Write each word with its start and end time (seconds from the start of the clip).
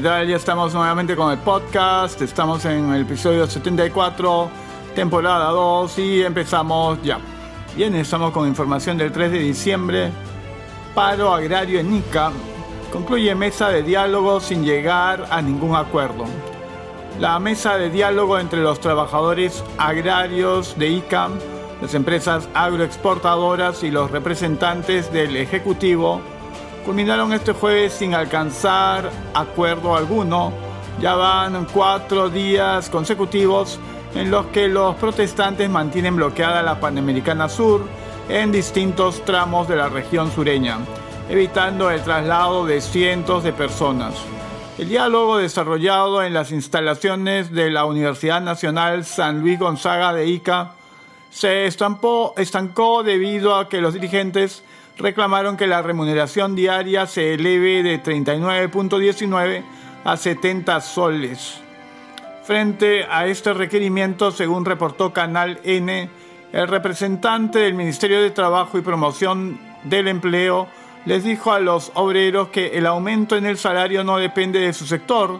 ¿Qué 0.00 0.04
tal? 0.04 0.26
Ya 0.26 0.36
estamos 0.36 0.72
nuevamente 0.72 1.14
con 1.14 1.30
el 1.30 1.36
podcast. 1.40 2.22
Estamos 2.22 2.64
en 2.64 2.90
el 2.90 3.02
episodio 3.02 3.46
74, 3.46 4.50
temporada 4.94 5.50
2 5.50 5.98
y 5.98 6.22
empezamos 6.22 7.02
ya. 7.02 7.18
Bien, 7.76 7.94
estamos 7.94 8.30
con 8.30 8.48
información 8.48 8.96
del 8.96 9.12
3 9.12 9.30
de 9.30 9.38
diciembre. 9.40 10.10
Paro 10.94 11.34
agrario 11.34 11.80
en 11.80 11.96
Ica. 11.96 12.32
Concluye 12.90 13.34
mesa 13.34 13.68
de 13.68 13.82
diálogo 13.82 14.40
sin 14.40 14.64
llegar 14.64 15.26
a 15.28 15.42
ningún 15.42 15.76
acuerdo. 15.76 16.24
La 17.18 17.38
mesa 17.38 17.76
de 17.76 17.90
diálogo 17.90 18.38
entre 18.38 18.62
los 18.62 18.80
trabajadores 18.80 19.62
agrarios 19.76 20.78
de 20.78 20.88
ICA, 20.88 21.28
las 21.82 21.92
empresas 21.92 22.48
agroexportadoras 22.54 23.82
y 23.82 23.90
los 23.90 24.10
representantes 24.10 25.12
del 25.12 25.36
Ejecutivo 25.36 26.22
culminaron 26.84 27.32
este 27.32 27.52
jueves 27.52 27.92
sin 27.92 28.14
alcanzar 28.14 29.10
acuerdo 29.34 29.96
alguno. 29.96 30.52
Ya 31.00 31.14
van 31.14 31.66
cuatro 31.66 32.28
días 32.28 32.90
consecutivos 32.90 33.78
en 34.14 34.30
los 34.30 34.46
que 34.46 34.68
los 34.68 34.96
protestantes 34.96 35.70
mantienen 35.70 36.16
bloqueada 36.16 36.62
la 36.62 36.80
Panamericana 36.80 37.48
Sur 37.48 37.86
en 38.28 38.52
distintos 38.52 39.24
tramos 39.24 39.68
de 39.68 39.76
la 39.76 39.88
región 39.88 40.30
sureña, 40.30 40.78
evitando 41.28 41.90
el 41.90 42.02
traslado 42.02 42.66
de 42.66 42.80
cientos 42.80 43.44
de 43.44 43.52
personas. 43.52 44.14
El 44.78 44.88
diálogo 44.88 45.38
desarrollado 45.38 46.22
en 46.22 46.32
las 46.32 46.52
instalaciones 46.52 47.52
de 47.52 47.70
la 47.70 47.84
Universidad 47.84 48.40
Nacional 48.40 49.04
San 49.04 49.40
Luis 49.40 49.58
Gonzaga 49.58 50.12
de 50.12 50.26
Ica 50.26 50.72
se 51.30 51.66
estampó, 51.66 52.34
estancó 52.36 53.02
debido 53.02 53.56
a 53.56 53.68
que 53.68 53.80
los 53.80 53.94
dirigentes 53.94 54.64
reclamaron 55.00 55.56
que 55.56 55.66
la 55.66 55.82
remuneración 55.82 56.54
diaria 56.54 57.06
se 57.06 57.34
eleve 57.34 57.82
de 57.82 58.02
39.19 58.02 59.64
a 60.04 60.16
70 60.16 60.80
soles. 60.80 61.60
Frente 62.44 63.04
a 63.04 63.26
este 63.26 63.52
requerimiento, 63.54 64.30
según 64.30 64.64
reportó 64.64 65.12
Canal 65.12 65.60
N, 65.64 66.10
el 66.52 66.68
representante 66.68 67.60
del 67.60 67.74
Ministerio 67.74 68.20
de 68.22 68.30
Trabajo 68.30 68.78
y 68.78 68.82
Promoción 68.82 69.58
del 69.84 70.08
Empleo 70.08 70.68
les 71.06 71.24
dijo 71.24 71.52
a 71.52 71.60
los 71.60 71.92
obreros 71.94 72.48
que 72.48 72.78
el 72.78 72.86
aumento 72.86 73.36
en 73.36 73.46
el 73.46 73.56
salario 73.56 74.04
no 74.04 74.18
depende 74.18 74.60
de 74.60 74.72
su 74.72 74.86
sector, 74.86 75.38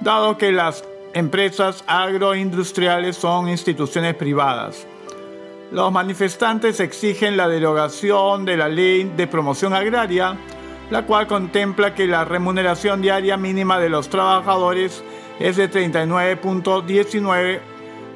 dado 0.00 0.36
que 0.36 0.52
las 0.52 0.84
empresas 1.14 1.82
agroindustriales 1.86 3.16
son 3.16 3.48
instituciones 3.48 4.14
privadas. 4.14 4.86
Los 5.70 5.92
manifestantes 5.92 6.80
exigen 6.80 7.36
la 7.36 7.46
derogación 7.46 8.46
de 8.46 8.56
la 8.56 8.68
ley 8.68 9.04
de 9.04 9.26
promoción 9.26 9.74
agraria, 9.74 10.34
la 10.90 11.04
cual 11.04 11.26
contempla 11.26 11.94
que 11.94 12.06
la 12.06 12.24
remuneración 12.24 13.02
diaria 13.02 13.36
mínima 13.36 13.78
de 13.78 13.90
los 13.90 14.08
trabajadores 14.08 15.04
es 15.38 15.56
de 15.56 15.70
39.19 15.70 17.60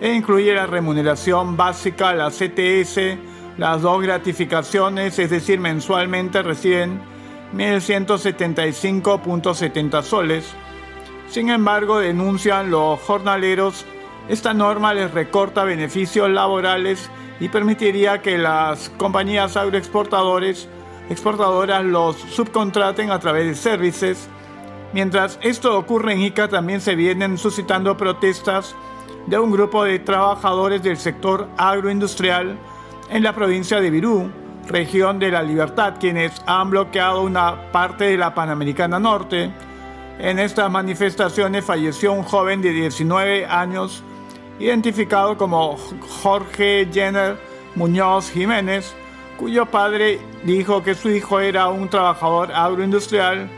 e 0.00 0.14
incluye 0.14 0.54
la 0.54 0.64
remuneración 0.64 1.58
básica, 1.58 2.14
la 2.14 2.30
CTS, 2.30 3.18
las 3.58 3.82
dos 3.82 4.00
gratificaciones, 4.00 5.18
es 5.18 5.28
decir, 5.28 5.60
mensualmente 5.60 6.42
reciben 6.42 7.02
1.175.70 7.54 10.02
soles. 10.02 10.54
Sin 11.28 11.50
embargo, 11.50 11.98
denuncian 11.98 12.70
los 12.70 12.98
jornaleros, 13.00 13.84
esta 14.30 14.54
norma 14.54 14.94
les 14.94 15.10
recorta 15.10 15.64
beneficios 15.64 16.30
laborales 16.30 17.10
y 17.40 17.48
permitiría 17.48 18.22
que 18.22 18.38
las 18.38 18.88
compañías 18.90 19.56
agroexportadores 19.56 20.68
exportadoras 21.10 21.84
los 21.84 22.16
subcontraten 22.16 23.10
a 23.10 23.18
través 23.18 23.46
de 23.46 23.54
servicios. 23.54 24.28
Mientras 24.92 25.38
esto 25.42 25.76
ocurre 25.76 26.12
en 26.12 26.22
ICA 26.22 26.48
también 26.48 26.80
se 26.80 26.94
vienen 26.94 27.38
suscitando 27.38 27.96
protestas 27.96 28.74
de 29.26 29.38
un 29.38 29.50
grupo 29.50 29.84
de 29.84 29.98
trabajadores 29.98 30.82
del 30.82 30.96
sector 30.96 31.48
agroindustrial 31.56 32.58
en 33.10 33.22
la 33.22 33.34
provincia 33.34 33.80
de 33.80 33.90
Virú, 33.90 34.30
región 34.68 35.18
de 35.18 35.30
la 35.30 35.42
Libertad, 35.42 35.94
quienes 35.98 36.32
han 36.46 36.70
bloqueado 36.70 37.22
una 37.22 37.70
parte 37.72 38.04
de 38.04 38.16
la 38.16 38.34
Panamericana 38.34 38.98
Norte. 38.98 39.50
En 40.18 40.38
estas 40.38 40.70
manifestaciones 40.70 41.64
falleció 41.64 42.12
un 42.12 42.22
joven 42.22 42.62
de 42.62 42.70
19 42.70 43.46
años 43.46 44.02
identificado 44.58 45.36
como 45.36 45.76
Jorge 46.22 46.88
Jenner 46.92 47.36
Muñoz 47.74 48.30
Jiménez, 48.30 48.94
cuyo 49.38 49.66
padre 49.66 50.18
dijo 50.44 50.82
que 50.82 50.94
su 50.94 51.10
hijo 51.10 51.40
era 51.40 51.68
un 51.68 51.88
trabajador 51.88 52.52
agroindustrial 52.52 53.48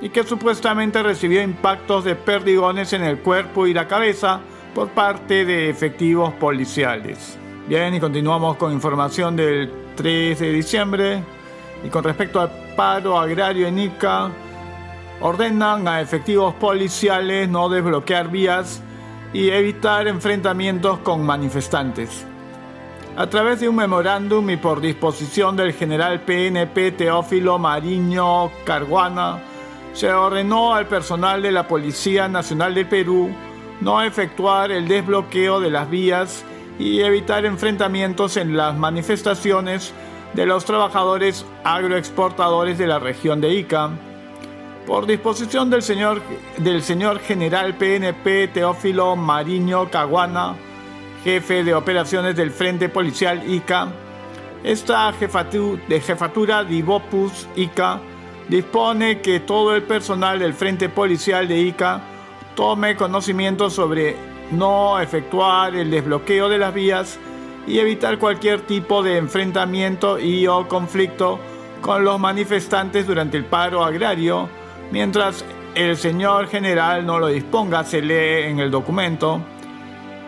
y 0.00 0.08
que 0.10 0.24
supuestamente 0.24 1.02
recibió 1.02 1.42
impactos 1.42 2.04
de 2.04 2.14
perdigones 2.14 2.92
en 2.92 3.02
el 3.02 3.18
cuerpo 3.18 3.66
y 3.66 3.74
la 3.74 3.88
cabeza 3.88 4.40
por 4.74 4.90
parte 4.90 5.44
de 5.44 5.70
efectivos 5.70 6.32
policiales. 6.34 7.38
Bien, 7.66 7.94
y 7.94 8.00
continuamos 8.00 8.56
con 8.56 8.72
información 8.72 9.34
del 9.34 9.72
3 9.96 10.38
de 10.38 10.52
diciembre. 10.52 11.22
Y 11.84 11.88
con 11.88 12.04
respecto 12.04 12.40
al 12.40 12.50
paro 12.76 13.18
agrario 13.18 13.66
en 13.66 13.78
Ica, 13.78 14.30
ordenan 15.20 15.88
a 15.88 16.00
efectivos 16.00 16.54
policiales 16.54 17.48
no 17.48 17.68
desbloquear 17.68 18.28
vías 18.30 18.82
y 19.32 19.50
evitar 19.50 20.08
enfrentamientos 20.08 20.98
con 21.00 21.24
manifestantes. 21.24 22.26
A 23.16 23.28
través 23.28 23.60
de 23.60 23.68
un 23.68 23.76
memorándum 23.76 24.48
y 24.50 24.56
por 24.56 24.80
disposición 24.80 25.56
del 25.56 25.72
general 25.72 26.20
PNP 26.20 26.92
Teófilo 26.92 27.58
Mariño 27.58 28.50
Carguana, 28.64 29.38
se 29.94 30.12
ordenó 30.12 30.74
al 30.74 30.86
personal 30.86 31.40
de 31.40 31.52
la 31.52 31.66
Policía 31.66 32.28
Nacional 32.28 32.74
de 32.74 32.84
Perú 32.84 33.30
no 33.80 34.02
efectuar 34.02 34.70
el 34.70 34.88
desbloqueo 34.88 35.60
de 35.60 35.70
las 35.70 35.88
vías 35.90 36.44
y 36.78 37.00
evitar 37.00 37.44
enfrentamientos 37.44 38.36
en 38.36 38.56
las 38.56 38.76
manifestaciones 38.76 39.92
de 40.34 40.46
los 40.46 40.64
trabajadores 40.64 41.46
agroexportadores 41.64 42.78
de 42.78 42.86
la 42.86 42.98
región 42.98 43.40
de 43.40 43.54
Ica 43.54 43.90
por 44.86 45.06
disposición 45.06 45.68
del 45.68 45.82
señor, 45.82 46.22
del 46.58 46.82
señor 46.82 47.18
general 47.18 47.74
PNP 47.74 48.48
Teófilo 48.48 49.16
Mariño 49.16 49.90
Caguana, 49.90 50.54
jefe 51.24 51.64
de 51.64 51.74
operaciones 51.74 52.36
del 52.36 52.52
Frente 52.52 52.88
Policial 52.88 53.42
ICA, 53.50 53.88
esta 54.62 55.12
jefatura, 55.12 55.82
de 55.88 56.00
jefatura 56.00 56.64
Divopus 56.64 57.48
ICA 57.56 58.00
dispone 58.48 59.20
que 59.20 59.40
todo 59.40 59.74
el 59.74 59.82
personal 59.82 60.38
del 60.38 60.54
Frente 60.54 60.88
Policial 60.88 61.48
de 61.48 61.58
ICA 61.58 62.00
tome 62.54 62.96
conocimiento 62.96 63.70
sobre 63.70 64.16
no 64.52 65.00
efectuar 65.00 65.74
el 65.74 65.90
desbloqueo 65.90 66.48
de 66.48 66.58
las 66.58 66.72
vías 66.72 67.18
y 67.66 67.80
evitar 67.80 68.18
cualquier 68.18 68.60
tipo 68.60 69.02
de 69.02 69.16
enfrentamiento 69.18 70.20
y 70.20 70.46
o 70.46 70.68
conflicto 70.68 71.40
con 71.80 72.04
los 72.04 72.20
manifestantes 72.20 73.06
durante 73.06 73.36
el 73.36 73.44
paro 73.44 73.84
agrario 73.84 74.48
Mientras 74.90 75.44
el 75.74 75.96
señor 75.96 76.48
general 76.48 77.04
no 77.04 77.18
lo 77.18 77.28
disponga, 77.28 77.84
se 77.84 78.00
lee 78.00 78.50
en 78.50 78.60
el 78.60 78.70
documento, 78.70 79.40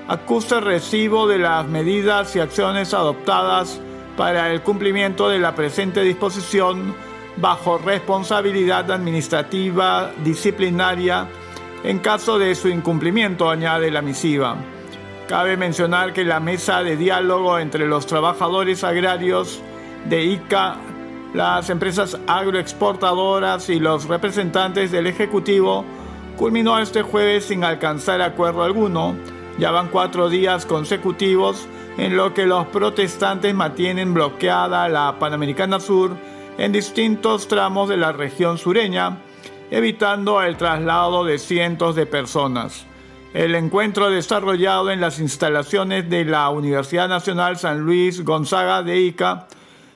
acusa 0.09 0.61
recibo 0.61 1.27
de 1.27 1.39
las 1.39 1.67
medidas 1.67 2.35
y 2.37 2.41
acciones 2.41 2.93
adoptadas 2.95 3.81
para 4.17 4.53
el 4.53 4.63
cumplimiento 4.63 5.29
de 5.29 5.39
la 5.39 5.55
presente 5.55 6.03
disposición 6.03 6.95
bajo 7.37 7.79
responsabilidad 7.79 8.91
administrativa 8.91 10.11
disciplinaria 10.25 11.29
en 11.85 12.01
caso 12.01 12.39
de 12.39 12.55
su 12.57 12.69
incumplimiento, 12.69 13.49
añade 13.49 13.91
la 13.91 14.03
misiva. 14.03 14.57
Cabe 15.29 15.57
mencionar 15.57 16.13
que 16.13 16.25
la 16.25 16.41
mesa 16.41 16.83
de 16.83 16.97
diálogo 16.97 17.59
entre 17.59 17.87
los 17.87 18.07
trabajadores 18.07 18.83
agrarios 18.83 19.63
de 20.09 20.25
ICA 20.25 20.77
las 21.35 21.69
empresas 21.69 22.19
agroexportadoras 22.27 23.69
y 23.69 23.79
los 23.79 24.07
representantes 24.07 24.91
del 24.91 25.07
Ejecutivo 25.07 25.85
culminó 26.37 26.79
este 26.79 27.03
jueves 27.03 27.45
sin 27.45 27.65
alcanzar 27.65 28.23
acuerdo 28.23 28.63
alguno. 28.63 29.15
Ya 29.59 29.71
van 29.71 29.89
cuatro 29.89 30.31
días 30.31 30.65
consecutivos 30.65 31.67
en 31.99 32.17
lo 32.17 32.33
que 32.33 32.47
los 32.47 32.67
protestantes 32.69 33.55
mantienen 33.55 34.15
bloqueada 34.15 34.89
la 34.89 35.19
Panamericana 35.19 35.81
Sur 35.81 36.17
en 36.57 36.73
distintos 36.73 37.49
tramos 37.49 37.89
de 37.89 37.97
la 37.97 38.13
región 38.13 38.57
sureña, 38.57 39.19
evitando 39.71 40.41
el 40.43 40.57
traslado 40.57 41.25
de 41.25 41.39
cientos 41.39 41.95
de 41.95 42.07
personas. 42.07 42.87
El 43.35 43.55
encuentro 43.55 44.11
desarrollado 44.11 44.91
en 44.91 45.01
las 45.01 45.21
instalaciones 45.21 46.09
de 46.09 46.25
la 46.25 46.49
Universidad 46.49 47.09
Nacional 47.09 47.59
San 47.59 47.81
Luis 47.81 48.25
Gonzaga 48.25 48.83
de 48.83 49.01
Ica 49.01 49.49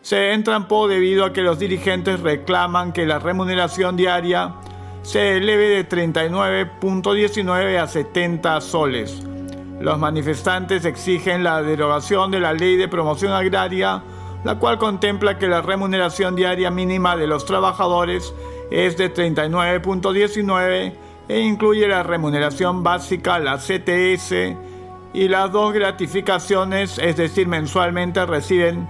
se 0.03 0.33
entrampó 0.33 0.89
debido 0.89 1.25
a 1.25 1.33
que 1.33 1.43
los 1.43 1.59
dirigentes 1.59 2.21
reclaman 2.21 2.93
que 2.93 3.07
la 3.07 3.21
remuneración 3.21 3.97
diaria 3.97 4.55
se 5.03 5.37
eleve 5.37 5.69
de 5.69 5.89
39.19 5.89 7.79
a 7.79 7.87
70 7.87 8.61
soles. 8.61 9.23
Los 9.81 9.99
manifestantes 9.99 10.85
exigen 10.85 11.45
la 11.45 11.63
derogación 11.63 12.31
de 12.31 12.41
la 12.41 12.53
ley 12.53 12.77
de 12.77 12.89
promoción 12.89 13.33
agraria, 13.33 14.03
la 14.45 14.57
cual 14.57 14.79
contempla 14.79 15.39
que 15.39 15.49
la 15.49 15.63
remuneración 15.63 16.35
diaria 16.35 16.71
mínima 16.71 17.17
de 17.17 17.29
los 17.29 17.47
trabajadores 17.47 18.35
es 18.71 18.97
de 18.97 19.13
39.19 19.13 20.95
e 21.29 21.41
incluye 21.41 21.87
la 21.87 22.03
remuneración 22.03 22.83
básica, 22.83 23.39
la 23.39 23.59
CTS 23.59 24.57
y 25.15 25.29
las 25.29 25.53
dos 25.53 25.73
gratificaciones, 25.73 26.99
es 26.99 27.17
decir, 27.17 27.47
mensualmente 27.47 28.25
reciben 28.27 28.89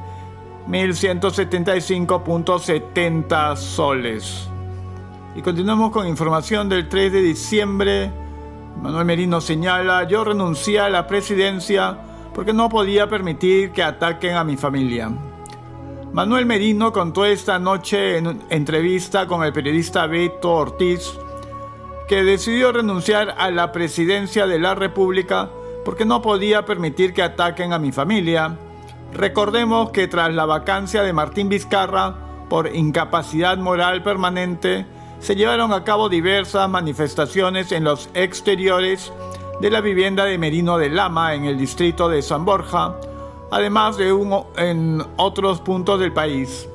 1.175.70 0.69 3.57
soles. 3.57 4.49
Y 5.35 5.43
continuamos 5.43 5.91
con 5.91 6.07
información 6.07 6.69
del 6.69 6.89
3 6.89 7.13
de 7.13 7.23
diciembre. 7.23 8.13
Manuel 8.81 9.05
Merino 9.05 9.41
señala, 9.41 10.07
yo 10.07 10.25
renuncié 10.25 10.81
a 10.81 10.91
la 10.91 11.07
presidencia 11.07 11.99
porque 12.35 12.53
no 12.53 12.69
podía 12.69 13.09
permitir 13.09 13.73
que 13.73 13.83
ataquen 13.83 14.37
a 14.37 14.45
mi 14.45 14.57
familia. 14.57 15.11
Manuel 16.13 16.45
Merino 16.45 16.93
contó 16.93 17.25
esta 17.25 17.59
noche 17.59 18.19
en 18.19 18.43
entrevista 18.51 19.27
con 19.27 19.45
el 19.45 19.53
periodista 19.53 20.07
Beto 20.07 20.53
Ortiz 20.53 21.19
que 22.07 22.23
decidió 22.23 22.73
renunciar 22.73 23.35
a 23.39 23.51
la 23.51 23.73
presidencia 23.73 24.47
de 24.47 24.59
la 24.59 24.75
República 24.75 25.49
porque 25.85 26.05
no 26.05 26.21
podía 26.21 26.67
permitir 26.67 27.15
que 27.15 27.23
ataquen 27.23 27.73
a 27.73 27.79
mi 27.79 27.93
familia. 27.93 28.59
Recordemos 29.15 29.91
que 29.91 30.09
tras 30.09 30.33
la 30.33 30.47
vacancia 30.47 31.03
de 31.03 31.13
Martín 31.13 31.49
Vizcarra 31.49 32.15
por 32.49 32.75
incapacidad 32.75 33.57
moral 33.59 34.03
permanente, 34.03 34.87
se 35.21 35.37
llevaron 35.37 35.73
a 35.73 35.85
cabo 35.85 36.09
diversas 36.09 36.69
manifestaciones 36.69 37.73
en 37.73 37.85
los 37.85 38.11
exteriores 38.15 39.13
de 39.61 39.71
la 39.71 39.81
vivienda 39.81 40.25
de 40.25 40.37
Merino 40.37 40.77
de 40.77 40.91
Lama 40.91 41.35
en 41.35 41.45
el 41.45 41.57
distrito 41.57 42.09
de 42.09 42.21
San 42.21 42.45
Borja, 42.45 42.97
además 43.51 43.97
de 43.97 44.09
en 44.57 45.03
otros 45.17 45.61
puntos 45.61 46.01
del 46.01 46.13
país. 46.13 46.69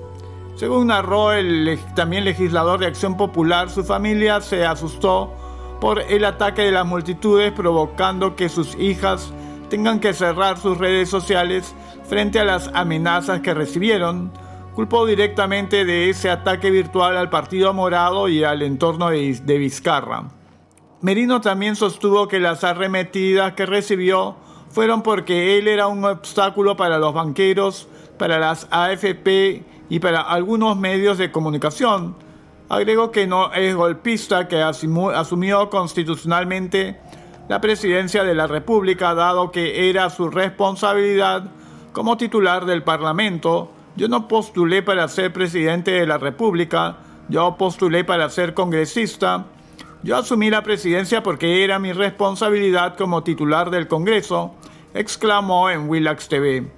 Según 0.56 0.88
narró 0.88 1.33
el 1.33 1.80
también 1.95 2.24
legislador 2.24 2.80
de 2.80 2.88
Acción 2.88 3.18
Popular, 3.18 3.69
su 3.69 3.83
familia 3.83 4.42
se 4.42 4.66
asustó 4.66 5.31
por 5.81 6.01
el 6.01 6.25
ataque 6.25 6.63
de 6.63 6.72
las 6.72 6.86
multitudes 6.86 7.51
provocando 7.51 8.36
que 8.36 8.50
sus 8.50 8.74
hijas 8.75 9.31
tengan 9.69 10.00
que 10.00 10.14
cerrar 10.14 10.58
sus 10.58 10.78
redes 10.78 11.10
sociales 11.10 11.74
frente 12.08 12.40
a 12.40 12.46
las 12.46 12.69
amenazas 12.74 13.42
que 13.42 13.54
recibieron. 13.54 14.31
Culpó 14.74 15.06
directamente 15.06 15.86
de 15.86 16.10
ese 16.10 16.30
ataque 16.30 16.69
virtual 16.69 17.18
al 17.18 17.30
Partido 17.30 17.74
Morado 17.74 18.30
y 18.30 18.44
al 18.44 18.62
entorno 18.62 19.10
de, 19.10 19.34
de 19.44 19.58
Vizcarra. 19.58 20.30
Merino 21.02 21.42
también 21.42 21.75
sostuvo 21.75 22.28
que 22.28 22.40
las 22.40 22.64
arremetidas 22.64 23.54
que 23.54 23.66
recibió 23.66 24.36
fueron 24.69 25.02
porque 25.02 25.58
él 25.58 25.68
era 25.68 25.88
un 25.88 26.04
obstáculo 26.06 26.75
para 26.78 27.00
los 27.00 27.14
banqueros, 27.14 27.88
para 28.18 28.40
las 28.40 28.68
AFP 28.72 29.64
y 29.90 30.00
para 30.00 30.22
algunos 30.22 30.78
medios 30.78 31.18
de 31.18 31.31
comunicación. 31.31 32.16
Agregó 32.69 33.12
que 33.12 33.28
no 33.28 33.54
es 33.54 33.75
golpista, 33.75 34.48
que 34.48 34.62
asumió 34.62 35.69
constitucionalmente 35.69 37.00
la 37.48 37.62
presidencia 37.62 38.24
de 38.24 38.36
la 38.36 38.48
República, 38.48 39.14
dado 39.14 39.52
que 39.52 39.90
era 39.90 40.10
su 40.10 40.30
responsabilidad 40.30 41.52
como 41.94 42.18
titular 42.18 42.66
del 42.66 42.84
Parlamento. 42.84 43.72
Yo 43.96 44.08
no 44.08 44.28
postulé 44.28 44.84
para 44.84 45.08
ser 45.08 45.34
presidente 45.34 45.92
de 45.92 46.06
la 46.06 46.18
República, 46.18 46.98
yo 47.30 47.56
postulé 47.58 48.04
para 48.04 48.30
ser 48.30 48.54
congresista 48.54 49.46
yo 50.04 50.16
asumí 50.16 50.50
la 50.50 50.64
presidencia 50.64 51.24
porque 51.24 51.64
era 51.64 51.80
mi 51.80 51.92
responsabilidad 51.92 52.96
como 52.96 53.24
titular 53.24 53.72
del 53.72 53.88
Congreso, 53.88 54.54
exclamó 54.94 55.70
en 55.70 55.90
Willax 55.90 56.30
TV. 56.30 56.72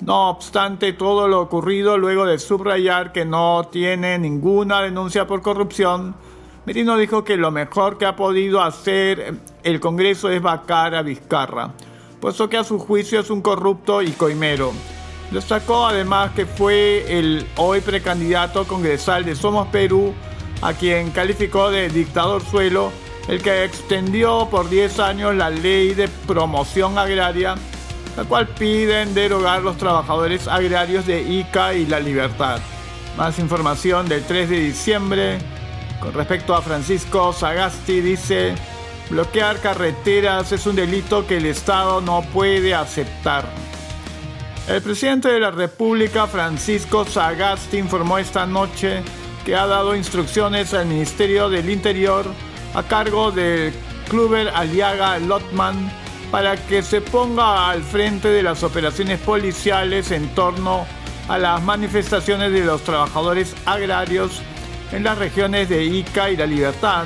No 0.00 0.30
obstante 0.30 0.92
todo 0.92 1.28
lo 1.28 1.40
ocurrido, 1.42 1.98
luego 1.98 2.24
de 2.24 2.38
subrayar 2.38 3.12
que 3.12 3.24
no 3.24 3.68
tiene 3.70 4.18
ninguna 4.18 4.80
denuncia 4.80 5.26
por 5.26 5.42
corrupción, 5.42 6.14
Merino 6.66 6.96
dijo 6.98 7.24
que 7.24 7.36
lo 7.36 7.50
mejor 7.50 7.96
que 7.96 8.04
ha 8.04 8.16
podido 8.16 8.62
hacer 8.62 9.34
el 9.62 9.80
Congreso 9.80 10.30
es 10.30 10.42
vacar 10.42 10.94
a 10.94 11.02
Vizcarra, 11.02 11.72
puesto 12.20 12.48
que 12.50 12.58
a 12.58 12.64
su 12.64 12.78
juicio 12.78 13.20
es 13.20 13.30
un 13.30 13.40
corrupto 13.40 14.02
y 14.02 14.10
coimero. 14.10 14.72
Destacó 15.30 15.86
además 15.86 16.32
que 16.32 16.44
fue 16.44 17.18
el 17.18 17.46
hoy 17.56 17.80
precandidato 17.80 18.66
congresal 18.66 19.24
de 19.24 19.36
Somos 19.36 19.68
Perú 19.68 20.12
a 20.60 20.74
quien 20.74 21.10
calificó 21.12 21.70
de 21.70 21.88
dictador 21.88 22.42
suelo, 22.42 22.92
el 23.28 23.42
que 23.42 23.64
extendió 23.64 24.48
por 24.50 24.68
10 24.68 24.98
años 24.98 25.34
la 25.34 25.48
ley 25.48 25.94
de 25.94 26.08
promoción 26.26 26.98
agraria, 26.98 27.54
la 28.16 28.24
cual 28.24 28.48
piden 28.48 29.14
derogar 29.14 29.62
los 29.62 29.78
trabajadores 29.78 30.46
agrarios 30.48 31.06
de 31.06 31.22
ICA 31.22 31.74
y 31.74 31.86
La 31.86 32.00
Libertad. 32.00 32.60
Más 33.16 33.38
información 33.38 34.08
del 34.08 34.24
3 34.24 34.50
de 34.50 34.60
diciembre. 34.60 35.38
Con 36.00 36.14
respecto 36.14 36.54
a 36.54 36.62
Francisco 36.62 37.32
Sagasti, 37.32 38.00
dice, 38.00 38.54
bloquear 39.10 39.60
carreteras 39.60 40.50
es 40.50 40.66
un 40.66 40.74
delito 40.74 41.26
que 41.26 41.36
el 41.36 41.46
Estado 41.46 42.00
no 42.00 42.22
puede 42.32 42.74
aceptar. 42.74 43.44
El 44.66 44.80
presidente 44.80 45.28
de 45.28 45.40
la 45.40 45.50
República, 45.50 46.26
Francisco 46.26 47.04
Sagasti, 47.04 47.76
informó 47.76 48.16
esta 48.18 48.46
noche 48.46 49.02
que 49.44 49.54
ha 49.54 49.66
dado 49.66 49.94
instrucciones 49.94 50.72
al 50.72 50.86
Ministerio 50.86 51.50
del 51.50 51.68
Interior 51.68 52.24
a 52.74 52.82
cargo 52.82 53.30
de 53.30 53.72
Kluber 54.08 54.48
Aliaga 54.48 55.18
Lotman 55.18 55.90
para 56.30 56.56
que 56.56 56.82
se 56.82 57.00
ponga 57.00 57.68
al 57.68 57.82
frente 57.82 58.28
de 58.28 58.42
las 58.42 58.62
operaciones 58.62 59.20
policiales 59.20 60.12
en 60.12 60.28
torno 60.34 60.86
a 61.28 61.36
las 61.36 61.62
manifestaciones 61.62 62.52
de 62.52 62.64
los 62.64 62.82
trabajadores 62.82 63.54
agrarios 63.66 64.40
en 64.92 65.04
las 65.04 65.18
regiones 65.18 65.68
de 65.68 65.84
Ica 65.84 66.30
y 66.30 66.36
La 66.36 66.46
Libertad. 66.46 67.04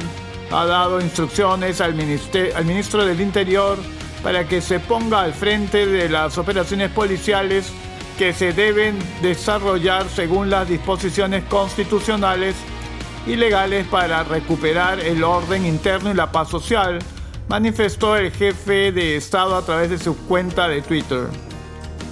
Ha 0.51 0.65
dado 0.67 1.01
instrucciones 1.01 1.81
al, 1.81 1.99
al 2.55 2.65
ministro 2.65 3.05
del 3.05 3.21
Interior 3.21 3.79
para 4.23 4.47
que 4.47 4.61
se 4.61 4.81
ponga 4.81 5.21
al 5.21 5.35
frente 5.35 5.87
de 5.87 6.09
las 6.09 6.39
operaciones 6.39 6.91
policiales 6.91 7.71
que 8.19 8.33
se 8.33 8.53
deben 8.53 8.99
desarrollar 9.23 10.09
según 10.09 10.49
las 10.49 10.69
disposiciones 10.69 11.45
constitucionales 11.45 12.55
y 13.27 13.37
legales 13.37 13.87
para 13.89 14.23
recuperar 14.23 15.01
el 15.01 15.25
orden 15.25 15.67
interno 15.67 16.11
y 16.11 16.15
la 16.15 16.31
paz 16.31 16.49
social, 16.49 16.99
manifestó 17.49 18.17
el 18.17 18.31
jefe 18.31 18.93
de 18.93 19.17
Estado 19.17 19.57
a 19.57 19.65
través 19.65 19.91
de 19.91 19.99
su 19.99 20.17
cuenta 20.27 20.69
de 20.69 20.83
Twitter. 20.83 21.27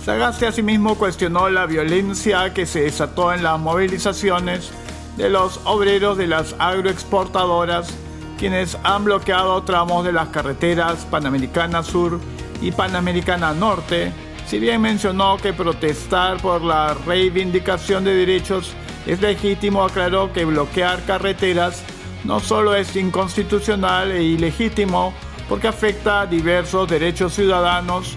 Sagasti 0.05 0.47
asimismo 0.47 0.97
cuestionó 0.97 1.49
la 1.49 1.67
violencia 1.67 2.53
que 2.53 2.67
se 2.67 2.83
desató 2.83 3.33
en 3.33 3.43
las 3.43 3.59
movilizaciones 3.61 4.73
de 5.17 5.29
los 5.29 5.61
obreros 5.65 6.17
de 6.17 6.27
las 6.27 6.55
agroexportadoras, 6.59 7.93
quienes 8.39 8.77
han 8.83 9.05
bloqueado 9.05 9.63
tramos 9.63 10.05
de 10.05 10.13
las 10.13 10.29
carreteras 10.29 11.07
Panamericana 11.11 11.83
Sur 11.83 12.19
y 12.61 12.73
Panamericana 12.73 13.53
Norte, 13.53 14.13
si 14.47 14.59
bien 14.59 14.81
mencionó 14.81 15.37
que 15.37 15.53
protestar 15.53 16.39
por 16.39 16.63
la 16.63 16.95
reivindicación 17.07 18.05
de 18.05 18.15
derechos 18.15 18.75
es 19.07 19.21
legítimo, 19.21 19.85
aclaró 19.85 20.33
que 20.33 20.45
bloquear 20.45 21.05
carreteras 21.05 21.83
no 22.25 22.41
solo 22.41 22.75
es 22.75 22.95
inconstitucional 22.95 24.13
e 24.13 24.23
ilegítimo 24.23 25.13
porque 25.49 25.69
afecta 25.69 26.23
a 26.23 26.27
diversos 26.27 26.89
derechos 26.89 27.35
ciudadanos, 27.35 28.17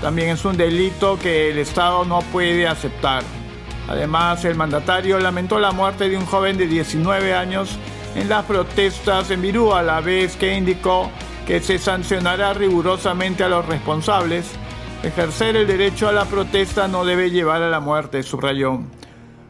también 0.00 0.30
es 0.30 0.44
un 0.44 0.56
delito 0.56 1.18
que 1.18 1.50
el 1.50 1.58
Estado 1.58 2.04
no 2.04 2.20
puede 2.32 2.66
aceptar. 2.66 3.22
Además, 3.88 4.44
el 4.44 4.54
mandatario 4.54 5.18
lamentó 5.18 5.58
la 5.58 5.72
muerte 5.72 6.08
de 6.08 6.16
un 6.16 6.26
joven 6.26 6.56
de 6.56 6.66
19 6.66 7.34
años 7.34 7.78
en 8.14 8.28
las 8.28 8.44
protestas 8.44 9.30
en 9.30 9.42
Virú, 9.42 9.72
a 9.72 9.82
la 9.82 10.00
vez 10.00 10.36
que 10.36 10.56
indicó 10.56 11.10
que 11.46 11.60
se 11.60 11.78
sancionará 11.78 12.54
rigurosamente 12.54 13.44
a 13.44 13.48
los 13.48 13.66
responsables 13.66 14.46
Ejercer 15.04 15.54
el 15.54 15.66
derecho 15.66 16.08
a 16.08 16.12
la 16.12 16.24
protesta 16.24 16.88
no 16.88 17.04
debe 17.04 17.30
llevar 17.30 17.60
a 17.60 17.68
la 17.68 17.78
muerte, 17.78 18.22
subrayó. 18.22 18.80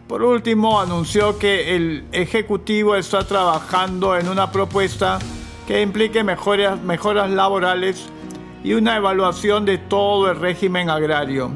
Por 0.09 0.25
último, 0.25 0.81
anunció 0.81 1.39
que 1.39 1.77
el 1.77 2.07
Ejecutivo 2.11 2.97
está 2.97 3.25
trabajando 3.25 4.17
en 4.17 4.29
una 4.29 4.51
propuesta 4.51 5.21
que 5.69 5.81
implique 5.81 6.25
mejoras, 6.25 6.83
mejoras 6.83 7.31
laborales 7.31 8.09
y 8.65 8.73
una 8.73 8.97
evaluación 8.97 9.65
de 9.65 9.79
todo 9.79 10.29
el 10.33 10.41
régimen 10.41 10.91
agrario. 10.91 11.53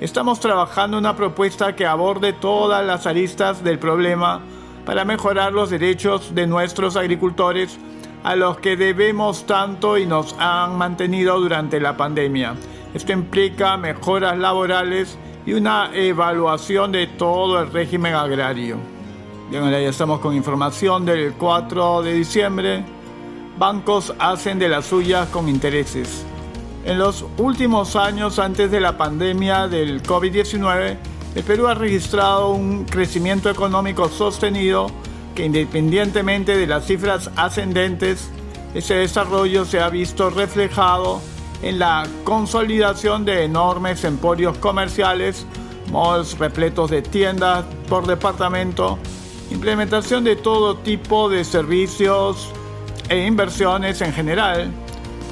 Estamos 0.00 0.38
trabajando 0.38 0.96
una 0.96 1.16
propuesta 1.16 1.74
que 1.74 1.84
aborde 1.84 2.32
todas 2.32 2.86
las 2.86 3.08
aristas 3.08 3.64
del 3.64 3.80
problema 3.80 4.40
para 4.86 5.04
mejorar 5.04 5.52
los 5.52 5.70
derechos 5.70 6.36
de 6.36 6.46
nuestros 6.46 6.96
agricultores 6.96 7.76
a 8.22 8.36
los 8.36 8.58
que 8.58 8.76
debemos 8.76 9.44
tanto 9.44 9.98
y 9.98 10.06
nos 10.06 10.36
han 10.38 10.78
mantenido 10.78 11.40
durante 11.40 11.80
la 11.80 11.96
pandemia. 11.96 12.54
Esto 12.94 13.10
implica 13.12 13.76
mejoras 13.76 14.38
laborales 14.38 15.18
y 15.44 15.54
una 15.54 15.90
evaluación 15.92 16.92
de 16.92 17.08
todo 17.08 17.60
el 17.60 17.72
régimen 17.72 18.14
agrario. 18.14 18.76
Ya 19.50 19.78
estamos 19.80 20.20
con 20.20 20.32
información 20.32 21.04
del 21.06 21.32
4 21.32 22.02
de 22.02 22.12
diciembre. 22.12 22.84
Bancos 23.58 24.14
hacen 24.20 24.60
de 24.60 24.68
las 24.68 24.86
suyas 24.86 25.28
con 25.30 25.48
intereses. 25.48 26.24
En 26.88 26.98
los 26.98 27.26
últimos 27.36 27.96
años 27.96 28.38
antes 28.38 28.70
de 28.70 28.80
la 28.80 28.96
pandemia 28.96 29.68
del 29.68 30.02
COVID-19, 30.02 30.96
el 31.34 31.44
Perú 31.44 31.66
ha 31.66 31.74
registrado 31.74 32.48
un 32.48 32.86
crecimiento 32.86 33.50
económico 33.50 34.08
sostenido 34.08 34.86
que 35.34 35.44
independientemente 35.44 36.56
de 36.56 36.66
las 36.66 36.86
cifras 36.86 37.30
ascendentes 37.36 38.30
ese 38.72 38.94
desarrollo 38.94 39.66
se 39.66 39.80
ha 39.80 39.90
visto 39.90 40.30
reflejado 40.30 41.20
en 41.60 41.78
la 41.78 42.06
consolidación 42.24 43.26
de 43.26 43.44
enormes 43.44 44.02
emporios 44.04 44.56
comerciales, 44.56 45.44
malls 45.92 46.38
repletos 46.38 46.90
de 46.90 47.02
tiendas 47.02 47.66
por 47.90 48.06
departamento, 48.06 48.98
implementación 49.50 50.24
de 50.24 50.36
todo 50.36 50.78
tipo 50.78 51.28
de 51.28 51.44
servicios 51.44 52.48
e 53.10 53.26
inversiones 53.26 54.00
en 54.00 54.14
general. 54.14 54.72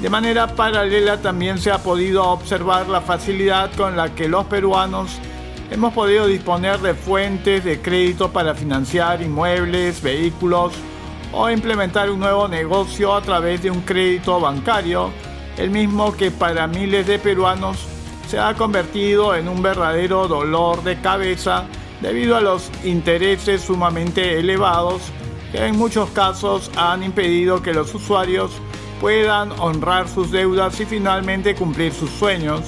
De 0.01 0.11
manera 0.11 0.47
paralela 0.47 1.17
también 1.17 1.57
se 1.57 1.71
ha 1.71 1.79
podido 1.79 2.23
observar 2.23 2.87
la 2.87 3.01
facilidad 3.01 3.71
con 3.73 3.97
la 3.97 4.13
que 4.13 4.27
los 4.27 4.45
peruanos 4.45 5.19
hemos 5.71 5.91
podido 5.91 6.27
disponer 6.27 6.79
de 6.79 6.93
fuentes 6.93 7.63
de 7.63 7.81
crédito 7.81 8.31
para 8.31 8.53
financiar 8.53 9.23
inmuebles, 9.23 10.01
vehículos 10.03 10.73
o 11.33 11.49
implementar 11.49 12.11
un 12.11 12.19
nuevo 12.19 12.47
negocio 12.47 13.13
a 13.15 13.21
través 13.21 13.63
de 13.63 13.71
un 13.71 13.81
crédito 13.81 14.39
bancario, 14.39 15.09
el 15.57 15.71
mismo 15.71 16.15
que 16.15 16.29
para 16.29 16.67
miles 16.67 17.07
de 17.07 17.17
peruanos 17.17 17.77
se 18.29 18.37
ha 18.37 18.53
convertido 18.53 19.33
en 19.35 19.47
un 19.47 19.63
verdadero 19.63 20.27
dolor 20.27 20.83
de 20.83 21.01
cabeza 21.01 21.65
debido 22.01 22.35
a 22.35 22.41
los 22.41 22.69
intereses 22.83 23.63
sumamente 23.63 24.37
elevados 24.37 25.01
que 25.51 25.65
en 25.65 25.75
muchos 25.75 26.09
casos 26.11 26.69
han 26.75 27.01
impedido 27.03 27.63
que 27.63 27.73
los 27.73 27.95
usuarios 27.95 28.51
puedan 28.99 29.51
honrar 29.59 30.07
sus 30.07 30.31
deudas 30.31 30.79
y 30.79 30.85
finalmente 30.85 31.55
cumplir 31.55 31.93
sus 31.93 32.09
sueños. 32.09 32.61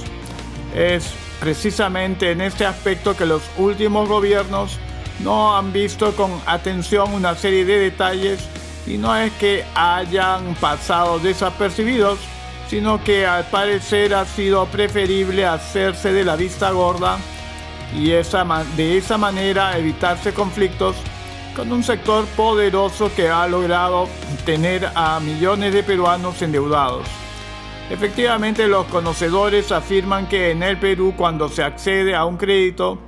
Es 0.76 1.14
precisamente 1.40 2.32
en 2.32 2.42
este 2.42 2.66
aspecto 2.66 3.16
que 3.16 3.26
los 3.26 3.42
últimos 3.58 4.08
gobiernos 4.08 4.78
no 5.24 5.58
han 5.58 5.74
visto 5.74 6.16
con 6.16 6.32
atención 6.46 7.14
una 7.14 7.36
serie 7.36 7.66
de 7.66 7.80
detalles 7.80 8.40
y 8.86 8.98
no 8.98 9.16
es 9.16 9.32
que 9.34 9.66
hayan 9.76 10.56
pasado 10.56 11.20
desapercibidos, 11.20 12.20
sino 12.70 13.04
que 13.04 13.26
al 13.26 13.46
parecer 13.46 14.14
ha 14.14 14.26
sido 14.26 14.66
preferible 14.68 15.46
hacerse 15.46 16.14
de 16.14 16.24
la 16.24 16.36
vista 16.36 16.72
gorda 16.72 17.18
y 17.96 18.10
de 18.10 18.98
esa 18.98 19.18
manera 19.18 19.78
evitarse 19.78 20.34
conflictos 20.34 20.96
con 21.60 21.74
un 21.74 21.84
sector 21.84 22.26
poderoso 22.38 23.12
que 23.14 23.28
ha 23.28 23.46
logrado 23.46 24.08
tener 24.46 24.90
a 24.96 25.20
millones 25.20 25.74
de 25.74 25.84
peruanos 25.84 26.42
endeudados. 26.42 27.06
Efectivamente, 27.90 28.66
los 28.66 28.86
conocedores 28.86 29.70
afirman 29.74 30.30
que 30.30 30.52
en 30.52 30.64
el 30.64 30.80
Perú 30.80 31.16
cuando 31.18 31.50
se 31.50 31.62
accede 31.62 32.16
a 32.16 32.24
un 32.24 32.38
crédito, 32.38 33.00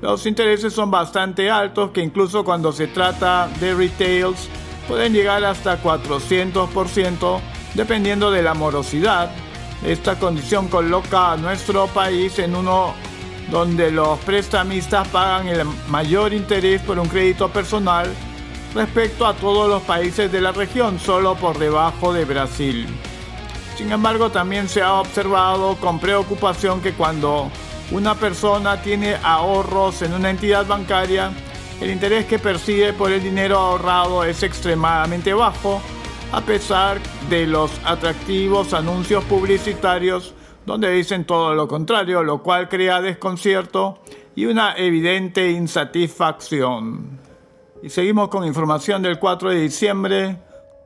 los 0.00 0.24
intereses 0.24 0.72
son 0.72 0.90
bastante 0.90 1.50
altos, 1.50 1.90
que 1.90 2.00
incluso 2.00 2.46
cuando 2.46 2.72
se 2.72 2.86
trata 2.86 3.46
de 3.60 3.74
retails 3.74 4.48
pueden 4.88 5.12
llegar 5.12 5.44
hasta 5.44 5.82
400% 5.82 7.40
dependiendo 7.74 8.30
de 8.30 8.42
la 8.42 8.54
morosidad. 8.54 9.30
Esta 9.84 10.18
condición 10.18 10.68
coloca 10.68 11.32
a 11.32 11.36
nuestro 11.36 11.88
país 11.88 12.38
en 12.38 12.56
uno 12.56 12.94
donde 13.50 13.90
los 13.90 14.18
prestamistas 14.20 15.08
pagan 15.08 15.48
el 15.48 15.64
mayor 15.88 16.32
interés 16.32 16.80
por 16.82 16.98
un 16.98 17.08
crédito 17.08 17.48
personal 17.48 18.12
respecto 18.74 19.26
a 19.26 19.34
todos 19.34 19.68
los 19.68 19.82
países 19.82 20.30
de 20.30 20.40
la 20.40 20.52
región, 20.52 20.98
solo 20.98 21.34
por 21.36 21.58
debajo 21.58 22.12
de 22.12 22.24
Brasil. 22.24 22.86
Sin 23.76 23.90
embargo, 23.92 24.30
también 24.30 24.68
se 24.68 24.82
ha 24.82 24.94
observado 24.94 25.76
con 25.76 25.98
preocupación 25.98 26.80
que 26.80 26.92
cuando 26.92 27.50
una 27.90 28.14
persona 28.14 28.82
tiene 28.82 29.16
ahorros 29.22 30.02
en 30.02 30.12
una 30.12 30.30
entidad 30.30 30.66
bancaria, 30.66 31.30
el 31.80 31.90
interés 31.90 32.26
que 32.26 32.38
percibe 32.38 32.92
por 32.92 33.12
el 33.12 33.22
dinero 33.22 33.56
ahorrado 33.56 34.24
es 34.24 34.42
extremadamente 34.42 35.32
bajo, 35.32 35.80
a 36.32 36.40
pesar 36.42 36.98
de 37.30 37.46
los 37.46 37.70
atractivos 37.84 38.74
anuncios 38.74 39.24
publicitarios 39.24 40.34
donde 40.68 40.92
dicen 40.92 41.24
todo 41.24 41.54
lo 41.54 41.66
contrario, 41.66 42.22
lo 42.22 42.42
cual 42.42 42.68
crea 42.68 43.00
desconcierto 43.00 44.00
y 44.36 44.44
una 44.44 44.76
evidente 44.76 45.50
insatisfacción. 45.50 47.18
Y 47.82 47.88
seguimos 47.88 48.28
con 48.28 48.44
información 48.44 49.00
del 49.00 49.18
4 49.18 49.48
de 49.48 49.60
diciembre. 49.62 50.36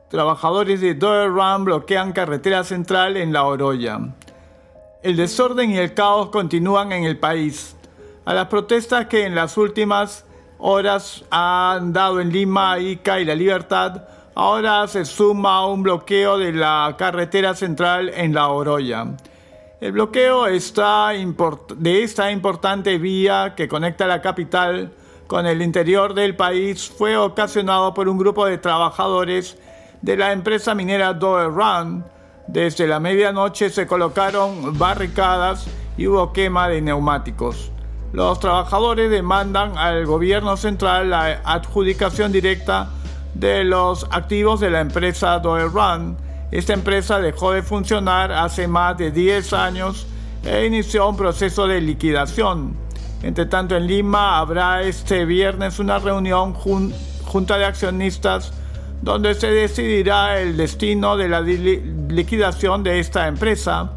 Trabajadores 0.09 0.79
de 0.79 0.93
Run 0.93 1.65
bloquean 1.65 2.13
carretera 2.13 2.63
central 2.63 3.17
en 3.17 3.33
La 3.33 3.43
Oroya. 3.43 3.99
El 5.01 5.17
desorden 5.17 5.71
y 5.71 5.77
el 5.77 5.93
caos 5.93 6.29
continúan 6.29 6.93
en 6.93 7.03
el 7.03 7.19
país. 7.19 7.75
A 8.23 8.33
las 8.33 8.47
protestas 8.47 9.07
que 9.07 9.25
en 9.25 9.35
las 9.35 9.57
últimas 9.57 10.25
horas 10.59 11.25
han 11.29 11.91
dado 11.91 12.21
en 12.21 12.31
Lima, 12.31 12.79
Ica 12.79 13.19
y 13.19 13.25
La 13.25 13.35
Libertad, 13.35 14.07
ahora 14.33 14.87
se 14.87 15.03
suma 15.03 15.67
un 15.67 15.83
bloqueo 15.83 16.37
de 16.37 16.53
la 16.53 16.95
carretera 16.97 17.53
central 17.53 18.09
en 18.15 18.33
La 18.33 18.47
Oroya. 18.47 19.07
El 19.83 19.91
bloqueo 19.91 20.47
está 20.47 21.09
de 21.75 22.03
esta 22.03 22.31
importante 22.31 22.97
vía 22.97 23.53
que 23.53 23.67
conecta 23.67 24.07
la 24.07 24.21
capital 24.21 24.93
con 25.27 25.45
el 25.45 25.61
interior 25.61 26.13
del 26.13 26.37
país 26.37 26.89
fue 26.89 27.17
ocasionado 27.17 27.93
por 27.93 28.07
un 28.07 28.17
grupo 28.17 28.45
de 28.45 28.57
trabajadores 28.57 29.57
de 30.01 30.15
la 30.15 30.31
empresa 30.31 30.73
minera 30.73 31.13
Doe 31.13 31.47
Run. 31.49 32.05
Desde 32.47 32.87
la 32.87 33.01
medianoche 33.01 33.69
se 33.69 33.85
colocaron 33.85 34.79
barricadas 34.79 35.67
y 35.97 36.07
hubo 36.07 36.31
quema 36.31 36.69
de 36.69 36.81
neumáticos. 36.81 37.69
Los 38.13 38.39
trabajadores 38.39 39.11
demandan 39.11 39.77
al 39.77 40.05
gobierno 40.05 40.55
central 40.55 41.09
la 41.09 41.41
adjudicación 41.43 42.31
directa 42.31 42.87
de 43.33 43.65
los 43.65 44.07
activos 44.11 44.61
de 44.61 44.69
la 44.69 44.79
empresa 44.79 45.39
Doe 45.39 45.65
Run 45.65 46.22
esta 46.53 46.73
empresa 46.73 47.19
dejó 47.19 47.51
de 47.51 47.63
funcionar 47.63 48.31
hace 48.31 48.67
más 48.67 48.95
de 48.95 49.09
10 49.09 49.53
años 49.53 50.05
e 50.45 50.67
inició 50.67 51.09
un 51.09 51.17
proceso 51.17 51.65
de 51.65 51.81
liquidación. 51.81 52.75
Entre 53.23 53.47
tanto, 53.47 53.75
en 53.75 53.87
Lima 53.87 54.37
habrá 54.37 54.83
este 54.83 55.25
viernes 55.25 55.79
una 55.79 55.97
reunión 55.97 56.53
junta 56.53 57.57
de 57.57 57.65
accionistas 57.65 58.53
donde 59.01 59.33
se 59.33 59.47
decidirá 59.47 60.39
el 60.41 60.55
destino 60.55 61.17
de 61.17 61.27
la 61.27 61.41
liquidación 61.41 62.83
de 62.83 62.99
esta 62.99 63.27
empresa. 63.27 63.93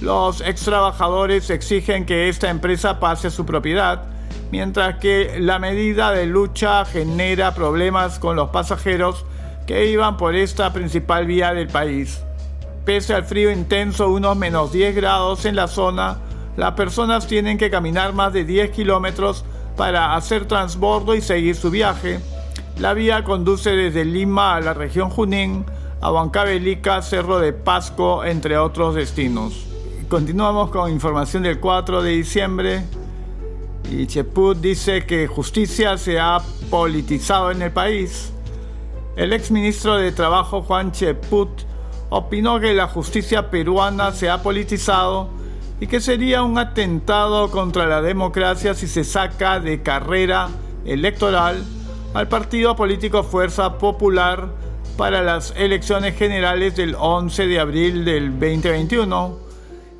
Los 0.00 0.40
ex 0.40 0.62
trabajadores 0.62 1.48
exigen 1.48 2.06
que 2.06 2.28
esta 2.28 2.50
empresa 2.50 2.98
pase 2.98 3.30
su 3.30 3.46
propiedad, 3.46 4.02
mientras 4.50 4.98
que 4.98 5.38
la 5.38 5.60
medida 5.60 6.10
de 6.10 6.26
lucha 6.26 6.84
genera 6.86 7.54
problemas 7.54 8.18
con 8.18 8.34
los 8.34 8.50
pasajeros 8.50 9.24
que 9.66 9.86
iban 9.86 10.16
por 10.16 10.34
esta 10.34 10.72
principal 10.72 11.26
vía 11.26 11.54
del 11.54 11.68
país. 11.68 12.20
Pese 12.84 13.14
al 13.14 13.24
frío 13.24 13.50
intenso, 13.50 14.10
unos 14.10 14.36
menos 14.36 14.72
10 14.72 14.94
grados 14.94 15.46
en 15.46 15.56
la 15.56 15.68
zona, 15.68 16.18
las 16.56 16.72
personas 16.72 17.26
tienen 17.26 17.56
que 17.56 17.70
caminar 17.70 18.12
más 18.12 18.32
de 18.32 18.44
10 18.44 18.70
kilómetros 18.70 19.44
para 19.76 20.14
hacer 20.14 20.46
transbordo 20.46 21.14
y 21.14 21.20
seguir 21.20 21.56
su 21.56 21.70
viaje. 21.70 22.20
La 22.78 22.92
vía 22.92 23.24
conduce 23.24 23.70
desde 23.70 24.04
Lima 24.04 24.56
a 24.56 24.60
la 24.60 24.74
región 24.74 25.08
Junín, 25.08 25.64
a 26.00 26.12
Huancavelica, 26.12 27.00
Cerro 27.02 27.38
de 27.38 27.52
Pasco, 27.52 28.24
entre 28.24 28.58
otros 28.58 28.94
destinos. 28.94 29.66
Continuamos 30.08 30.70
con 30.70 30.90
información 30.92 31.42
del 31.42 31.58
4 31.58 32.02
de 32.02 32.10
diciembre. 32.10 32.84
Y 33.90 34.06
Cheput 34.06 34.58
dice 34.58 35.06
que 35.06 35.26
justicia 35.26 35.96
se 35.96 36.20
ha 36.20 36.42
politizado 36.70 37.50
en 37.50 37.62
el 37.62 37.72
país. 37.72 38.33
El 39.16 39.32
exministro 39.32 39.96
de 39.96 40.10
Trabajo 40.10 40.62
Juan 40.62 40.90
Cheput 40.90 41.48
opinó 42.10 42.58
que 42.58 42.74
la 42.74 42.88
justicia 42.88 43.48
peruana 43.48 44.10
se 44.10 44.28
ha 44.28 44.42
politizado 44.42 45.28
y 45.80 45.86
que 45.86 46.00
sería 46.00 46.42
un 46.42 46.58
atentado 46.58 47.50
contra 47.50 47.86
la 47.86 48.02
democracia 48.02 48.74
si 48.74 48.88
se 48.88 49.04
saca 49.04 49.60
de 49.60 49.82
carrera 49.82 50.48
electoral 50.84 51.62
al 52.12 52.28
partido 52.28 52.74
político 52.74 53.22
Fuerza 53.22 53.78
Popular 53.78 54.48
para 54.96 55.22
las 55.22 55.54
elecciones 55.56 56.16
generales 56.16 56.74
del 56.74 56.96
11 56.98 57.46
de 57.46 57.60
abril 57.60 58.04
del 58.04 58.30
2021. 58.30 59.38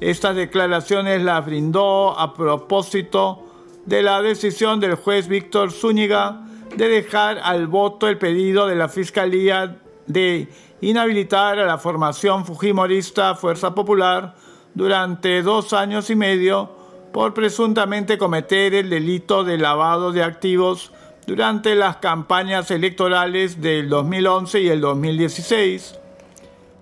Estas 0.00 0.34
declaraciones 0.34 1.22
las 1.22 1.46
brindó 1.46 2.18
a 2.18 2.34
propósito 2.34 3.44
de 3.86 4.02
la 4.02 4.22
decisión 4.22 4.80
del 4.80 4.96
juez 4.96 5.28
Víctor 5.28 5.70
Zúñiga 5.70 6.44
de 6.76 6.88
dejar 6.88 7.38
al 7.42 7.66
voto 7.66 8.08
el 8.08 8.18
pedido 8.18 8.66
de 8.66 8.76
la 8.76 8.88
Fiscalía 8.88 9.76
de 10.06 10.48
inhabilitar 10.80 11.58
a 11.58 11.66
la 11.66 11.78
formación 11.78 12.44
fujimorista 12.44 13.34
Fuerza 13.34 13.74
Popular 13.74 14.34
durante 14.74 15.42
dos 15.42 15.72
años 15.72 16.10
y 16.10 16.16
medio 16.16 16.70
por 17.12 17.32
presuntamente 17.32 18.18
cometer 18.18 18.74
el 18.74 18.90
delito 18.90 19.44
de 19.44 19.56
lavado 19.56 20.12
de 20.12 20.24
activos 20.24 20.90
durante 21.26 21.74
las 21.74 21.96
campañas 21.96 22.70
electorales 22.70 23.60
del 23.60 23.88
2011 23.88 24.60
y 24.60 24.68
el 24.68 24.80
2016. 24.80 25.98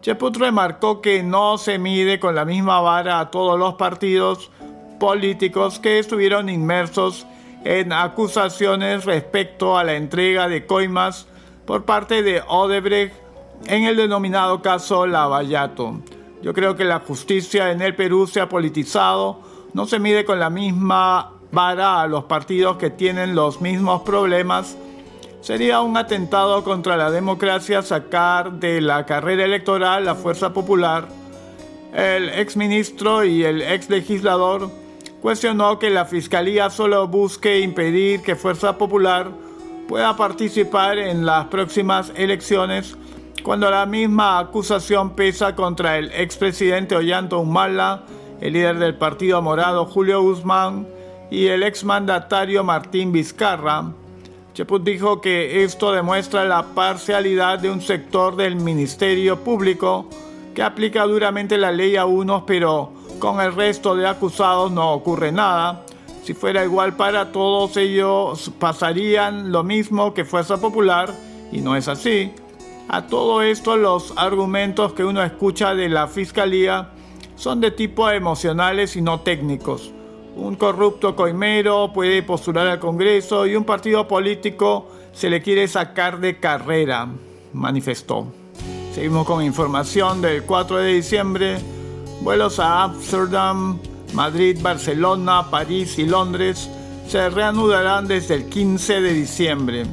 Cheput 0.00 0.36
remarcó 0.36 1.00
que 1.00 1.22
no 1.22 1.58
se 1.58 1.78
mide 1.78 2.18
con 2.18 2.34
la 2.34 2.44
misma 2.44 2.80
vara 2.80 3.20
a 3.20 3.30
todos 3.30 3.58
los 3.58 3.74
partidos 3.74 4.50
políticos 4.98 5.78
que 5.78 5.98
estuvieron 5.98 6.48
inmersos 6.48 7.26
en 7.64 7.92
acusaciones 7.92 9.04
respecto 9.04 9.78
a 9.78 9.84
la 9.84 9.94
entrega 9.94 10.48
de 10.48 10.66
coimas 10.66 11.26
por 11.64 11.84
parte 11.84 12.22
de 12.22 12.42
Odebrecht 12.46 13.14
en 13.66 13.84
el 13.84 13.96
denominado 13.96 14.62
caso 14.62 15.06
Lavallato. 15.06 16.00
Yo 16.42 16.52
creo 16.52 16.74
que 16.74 16.84
la 16.84 16.98
justicia 17.00 17.70
en 17.70 17.82
el 17.82 17.94
Perú 17.94 18.26
se 18.26 18.40
ha 18.40 18.48
politizado, 18.48 19.40
no 19.74 19.86
se 19.86 20.00
mide 20.00 20.24
con 20.24 20.40
la 20.40 20.50
misma 20.50 21.34
vara 21.52 22.00
a 22.00 22.06
los 22.08 22.24
partidos 22.24 22.78
que 22.78 22.90
tienen 22.90 23.34
los 23.34 23.60
mismos 23.60 24.02
problemas. 24.02 24.76
Sería 25.40 25.80
un 25.80 25.96
atentado 25.96 26.64
contra 26.64 26.96
la 26.96 27.10
democracia 27.10 27.82
sacar 27.82 28.52
de 28.54 28.80
la 28.80 29.06
carrera 29.06 29.44
electoral 29.44 30.04
la 30.04 30.14
fuerza 30.14 30.52
popular. 30.52 31.08
El 31.94 32.28
exministro 32.30 33.24
y 33.24 33.44
el 33.44 33.62
ex 33.62 33.90
legislador 33.90 34.70
cuestionó 35.22 35.78
que 35.78 35.88
la 35.88 36.04
fiscalía 36.04 36.68
solo 36.68 37.06
busque 37.06 37.60
impedir 37.60 38.22
que 38.22 38.34
Fuerza 38.34 38.76
Popular 38.76 39.30
pueda 39.86 40.16
participar 40.16 40.98
en 40.98 41.24
las 41.24 41.46
próximas 41.46 42.12
elecciones 42.16 42.96
cuando 43.44 43.70
la 43.70 43.86
misma 43.86 44.40
acusación 44.40 45.10
pesa 45.10 45.54
contra 45.54 45.96
el 45.96 46.10
expresidente 46.12 46.96
Ollanta 46.96 47.36
Humala, 47.36 48.02
el 48.40 48.52
líder 48.52 48.80
del 48.80 48.96
Partido 48.96 49.40
Morado 49.40 49.86
Julio 49.86 50.22
Guzmán 50.22 50.88
y 51.30 51.46
el 51.46 51.62
exmandatario 51.62 52.64
Martín 52.64 53.12
Vizcarra. 53.12 53.92
Cheput 54.54 54.82
dijo 54.82 55.20
que 55.20 55.62
esto 55.62 55.92
demuestra 55.92 56.44
la 56.44 56.64
parcialidad 56.74 57.60
de 57.60 57.70
un 57.70 57.80
sector 57.80 58.34
del 58.34 58.56
Ministerio 58.56 59.38
Público 59.38 60.08
que 60.52 60.64
aplica 60.64 61.04
duramente 61.04 61.56
la 61.56 61.70
ley 61.70 61.96
a 61.96 62.06
unos, 62.06 62.42
pero 62.44 63.01
con 63.22 63.40
el 63.40 63.54
resto 63.54 63.94
de 63.94 64.04
acusados 64.04 64.72
no 64.72 64.90
ocurre 64.94 65.30
nada. 65.30 65.84
Si 66.24 66.34
fuera 66.34 66.64
igual 66.64 66.96
para 66.96 67.30
todos 67.30 67.76
ellos, 67.76 68.50
pasarían 68.58 69.52
lo 69.52 69.62
mismo 69.62 70.12
que 70.12 70.24
Fuerza 70.24 70.60
Popular, 70.60 71.14
y 71.52 71.60
no 71.60 71.76
es 71.76 71.86
así. 71.86 72.32
A 72.88 73.06
todo 73.06 73.40
esto 73.42 73.76
los 73.76 74.12
argumentos 74.16 74.92
que 74.94 75.04
uno 75.04 75.22
escucha 75.22 75.72
de 75.72 75.88
la 75.88 76.08
Fiscalía 76.08 76.88
son 77.36 77.60
de 77.60 77.70
tipo 77.70 78.10
emocionales 78.10 78.96
y 78.96 79.02
no 79.02 79.20
técnicos. 79.20 79.92
Un 80.34 80.56
corrupto 80.56 81.14
coimero 81.14 81.92
puede 81.92 82.24
postular 82.24 82.66
al 82.66 82.80
Congreso 82.80 83.46
y 83.46 83.54
un 83.54 83.62
partido 83.62 84.08
político 84.08 84.88
se 85.12 85.30
le 85.30 85.40
quiere 85.40 85.68
sacar 85.68 86.18
de 86.18 86.40
carrera, 86.40 87.06
manifestó. 87.52 88.26
Seguimos 88.92 89.24
con 89.28 89.44
información 89.44 90.20
del 90.20 90.42
4 90.42 90.78
de 90.78 90.92
diciembre. 90.94 91.81
Vuelos 92.22 92.60
a 92.60 92.84
Amsterdam, 92.84 93.80
Madrid, 94.14 94.56
Barcelona, 94.62 95.50
París 95.50 95.98
y 95.98 96.06
Londres 96.06 96.70
se 97.08 97.28
reanudarán 97.28 98.06
desde 98.06 98.36
el 98.36 98.48
15 98.48 99.00
de 99.00 99.12
diciembre. 99.12 99.86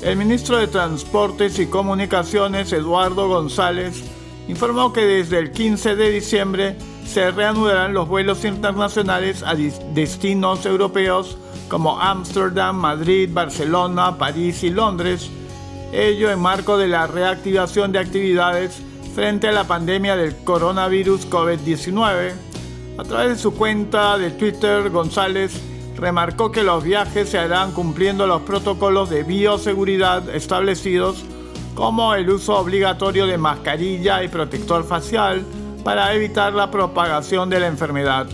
El 0.00 0.16
ministro 0.16 0.56
de 0.56 0.68
Transportes 0.68 1.58
y 1.58 1.66
Comunicaciones, 1.66 2.72
Eduardo 2.72 3.28
González, 3.28 4.02
informó 4.48 4.94
que 4.94 5.04
desde 5.04 5.40
el 5.40 5.52
15 5.52 5.94
de 5.94 6.10
diciembre 6.10 6.76
se 7.06 7.30
reanudarán 7.32 7.92
los 7.92 8.08
vuelos 8.08 8.46
internacionales 8.46 9.42
a 9.42 9.54
destinos 9.54 10.64
europeos 10.64 11.36
como 11.68 12.00
Ámsterdam, 12.00 12.76
Madrid, 12.76 13.28
Barcelona, 13.30 14.16
París 14.16 14.62
y 14.62 14.70
Londres, 14.70 15.28
ello 15.92 16.30
en 16.30 16.40
marco 16.40 16.78
de 16.78 16.88
la 16.88 17.06
reactivación 17.06 17.92
de 17.92 17.98
actividades 17.98 18.80
frente 19.18 19.48
a 19.48 19.52
la 19.52 19.64
pandemia 19.64 20.14
del 20.14 20.36
coronavirus 20.44 21.28
COVID-19. 21.28 22.34
A 22.98 23.02
través 23.02 23.30
de 23.30 23.36
su 23.42 23.52
cuenta 23.52 24.16
de 24.16 24.30
Twitter, 24.30 24.90
González 24.90 25.60
remarcó 25.96 26.52
que 26.52 26.62
los 26.62 26.84
viajes 26.84 27.28
se 27.28 27.36
harán 27.36 27.72
cumpliendo 27.72 28.28
los 28.28 28.42
protocolos 28.42 29.10
de 29.10 29.24
bioseguridad 29.24 30.32
establecidos 30.32 31.24
como 31.74 32.14
el 32.14 32.30
uso 32.30 32.56
obligatorio 32.56 33.26
de 33.26 33.38
mascarilla 33.38 34.22
y 34.22 34.28
protector 34.28 34.84
facial 34.84 35.44
para 35.82 36.14
evitar 36.14 36.52
la 36.52 36.70
propagación 36.70 37.50
de 37.50 37.58
la 37.58 37.66
enfermedad. 37.66 38.28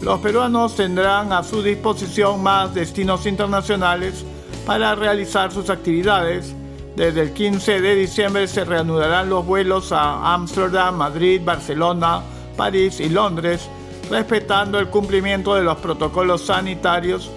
Los 0.00 0.20
peruanos 0.20 0.76
tendrán 0.76 1.30
a 1.34 1.42
su 1.42 1.62
disposición 1.62 2.42
más 2.42 2.72
destinos 2.72 3.26
internacionales 3.26 4.24
para 4.64 4.94
realizar 4.94 5.52
sus 5.52 5.68
actividades. 5.68 6.54
Desde 6.96 7.20
el 7.20 7.32
15 7.34 7.82
de 7.82 7.94
diciembre 7.94 8.48
se 8.48 8.64
reanudarán 8.64 9.28
los 9.28 9.44
vuelos 9.44 9.92
a 9.92 10.32
Ámsterdam, 10.32 10.96
Madrid, 10.96 11.42
Barcelona, 11.44 12.22
París 12.56 13.00
y 13.00 13.10
Londres 13.10 13.68
respetando 14.10 14.78
el 14.78 14.88
cumplimiento 14.88 15.54
de 15.54 15.62
los 15.62 15.76
protocolos 15.78 16.46
sanitarios, 16.46 17.30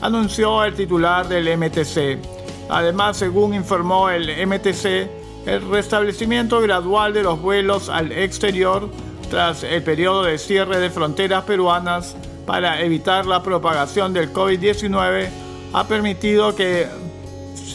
anunció 0.00 0.64
el 0.64 0.74
titular 0.74 1.28
del 1.28 1.56
MTC. 1.56 2.18
Además, 2.68 3.16
según 3.16 3.54
informó 3.54 4.10
el 4.10 4.46
MTC, 4.46 5.08
el 5.46 5.70
restablecimiento 5.70 6.60
gradual 6.60 7.12
de 7.12 7.22
los 7.22 7.40
vuelos 7.40 7.88
al 7.88 8.12
exterior 8.12 8.90
tras 9.30 9.62
el 9.62 9.82
periodo 9.82 10.24
de 10.24 10.38
cierre 10.38 10.78
de 10.78 10.90
fronteras 10.90 11.44
peruanas 11.44 12.16
para 12.44 12.82
evitar 12.82 13.26
la 13.26 13.42
propagación 13.42 14.12
del 14.12 14.32
COVID-19 14.32 15.28
ha 15.72 15.88
permitido 15.88 16.54
que 16.54 16.86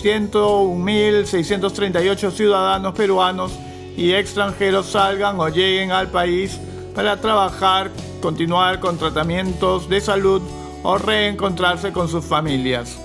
101.638 0.02 2.32
ciudadanos 2.32 2.94
peruanos 2.94 3.52
y 3.96 4.14
extranjeros 4.14 4.88
salgan 4.88 5.40
o 5.40 5.48
lleguen 5.50 5.92
al 5.92 6.10
país 6.10 6.60
para 6.96 7.22
trabajar 7.22 7.92
continuar 8.22 8.80
con 8.80 8.98
tratamientos 8.98 9.88
de 9.90 10.02
salud 10.02 10.42
o 10.84 10.98
reencontrarse 10.98 11.92
con 11.92 12.08
sus 12.08 12.26
familias. 12.26 13.00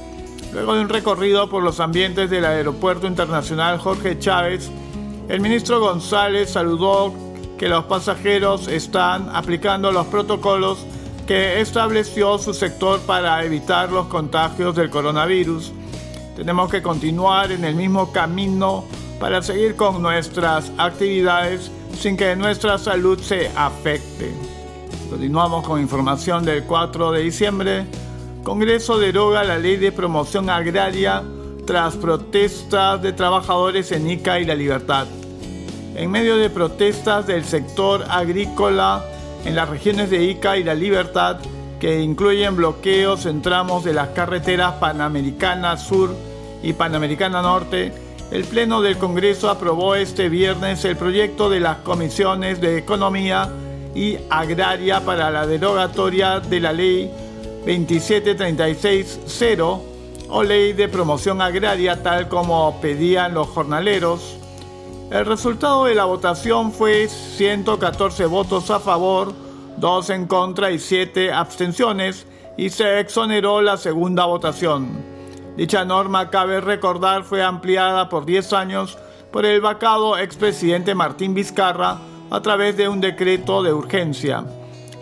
Luego 0.52 0.74
de 0.74 0.82
un 0.82 0.88
recorrido 0.88 1.50
por 1.50 1.62
los 1.62 1.80
ambientes 1.80 2.30
del 2.30 2.44
Aeropuerto 2.44 3.06
Internacional 3.06 3.78
Jorge 3.78 4.18
Chávez, 4.18 4.70
el 5.28 5.40
ministro 5.40 5.80
González 5.80 6.50
saludó 6.50 7.12
que 7.58 7.68
los 7.68 7.84
pasajeros 7.84 8.68
están 8.68 9.28
aplicando 9.34 9.92
los 9.92 10.06
protocolos 10.06 10.78
que 11.26 11.60
estableció 11.60 12.38
su 12.38 12.54
sector 12.54 13.00
para 13.00 13.44
evitar 13.44 13.90
los 13.90 14.06
contagios 14.06 14.76
del 14.76 14.90
coronavirus. 14.90 15.72
Tenemos 16.36 16.70
que 16.70 16.82
continuar 16.82 17.50
en 17.50 17.64
el 17.64 17.74
mismo 17.74 18.12
camino 18.12 18.84
para 19.18 19.40
seguir 19.40 19.74
con 19.74 20.02
nuestras 20.02 20.70
actividades 20.76 21.70
sin 21.98 22.14
que 22.14 22.36
nuestra 22.36 22.76
salud 22.76 23.18
se 23.18 23.50
afecte. 23.56 24.34
Continuamos 25.08 25.66
con 25.66 25.80
información 25.80 26.44
del 26.44 26.64
4 26.64 27.12
de 27.12 27.22
diciembre. 27.22 27.86
Congreso 28.44 28.98
deroga 28.98 29.44
la 29.44 29.58
ley 29.58 29.76
de 29.76 29.92
promoción 29.92 30.50
agraria 30.50 31.22
tras 31.66 31.96
protestas 31.96 33.00
de 33.00 33.14
trabajadores 33.14 33.90
en 33.92 34.10
Ica 34.10 34.38
y 34.38 34.44
La 34.44 34.54
Libertad. 34.54 35.06
En 35.94 36.10
medio 36.10 36.36
de 36.36 36.50
protestas 36.50 37.26
del 37.26 37.46
sector 37.46 38.04
agrícola 38.10 39.02
en 39.46 39.56
las 39.56 39.70
regiones 39.70 40.10
de 40.10 40.22
Ica 40.24 40.58
y 40.58 40.64
La 40.64 40.74
Libertad, 40.74 41.38
que 41.80 42.00
incluyen 42.00 42.56
bloqueos 42.56 43.26
en 43.26 43.42
tramos 43.42 43.84
de 43.84 43.92
las 43.92 44.08
carreteras 44.08 44.74
Panamericana 44.74 45.76
Sur 45.76 46.14
y 46.62 46.72
Panamericana 46.72 47.42
Norte, 47.42 47.92
el 48.30 48.44
Pleno 48.44 48.82
del 48.82 48.98
Congreso 48.98 49.50
aprobó 49.50 49.94
este 49.94 50.28
viernes 50.28 50.84
el 50.84 50.96
proyecto 50.96 51.48
de 51.48 51.60
las 51.60 51.78
comisiones 51.78 52.60
de 52.60 52.78
Economía 52.78 53.48
y 53.94 54.18
agraria 54.30 55.04
para 55.04 55.30
la 55.30 55.46
derogatoria 55.46 56.40
de 56.40 56.60
la 56.60 56.72
ley 56.72 57.10
27360 57.64 59.64
o 60.28 60.42
ley 60.42 60.72
de 60.72 60.88
promoción 60.88 61.40
agraria 61.40 62.02
tal 62.02 62.28
como 62.28 62.80
pedían 62.80 63.34
los 63.34 63.48
jornaleros. 63.48 64.36
El 65.10 65.24
resultado 65.24 65.84
de 65.84 65.94
la 65.94 66.04
votación 66.04 66.72
fue 66.72 67.08
114 67.08 68.26
votos 68.26 68.70
a 68.70 68.80
favor, 68.80 69.32
2 69.78 70.10
en 70.10 70.26
contra 70.26 70.70
y 70.70 70.78
7 70.78 71.32
abstenciones 71.32 72.26
y 72.56 72.70
se 72.70 73.00
exoneró 73.00 73.60
la 73.60 73.76
segunda 73.76 74.24
votación. 74.24 74.88
Dicha 75.56 75.84
norma, 75.84 76.30
cabe 76.30 76.60
recordar, 76.60 77.24
fue 77.24 77.42
ampliada 77.42 78.08
por 78.08 78.24
10 78.26 78.52
años 78.52 78.98
por 79.30 79.44
el 79.44 79.60
vacado 79.60 80.16
expresidente 80.18 80.94
Martín 80.94 81.34
Vizcarra 81.34 81.98
a 82.30 82.40
través 82.40 82.76
de 82.76 82.88
un 82.88 83.00
decreto 83.00 83.62
de 83.62 83.72
urgencia. 83.72 84.44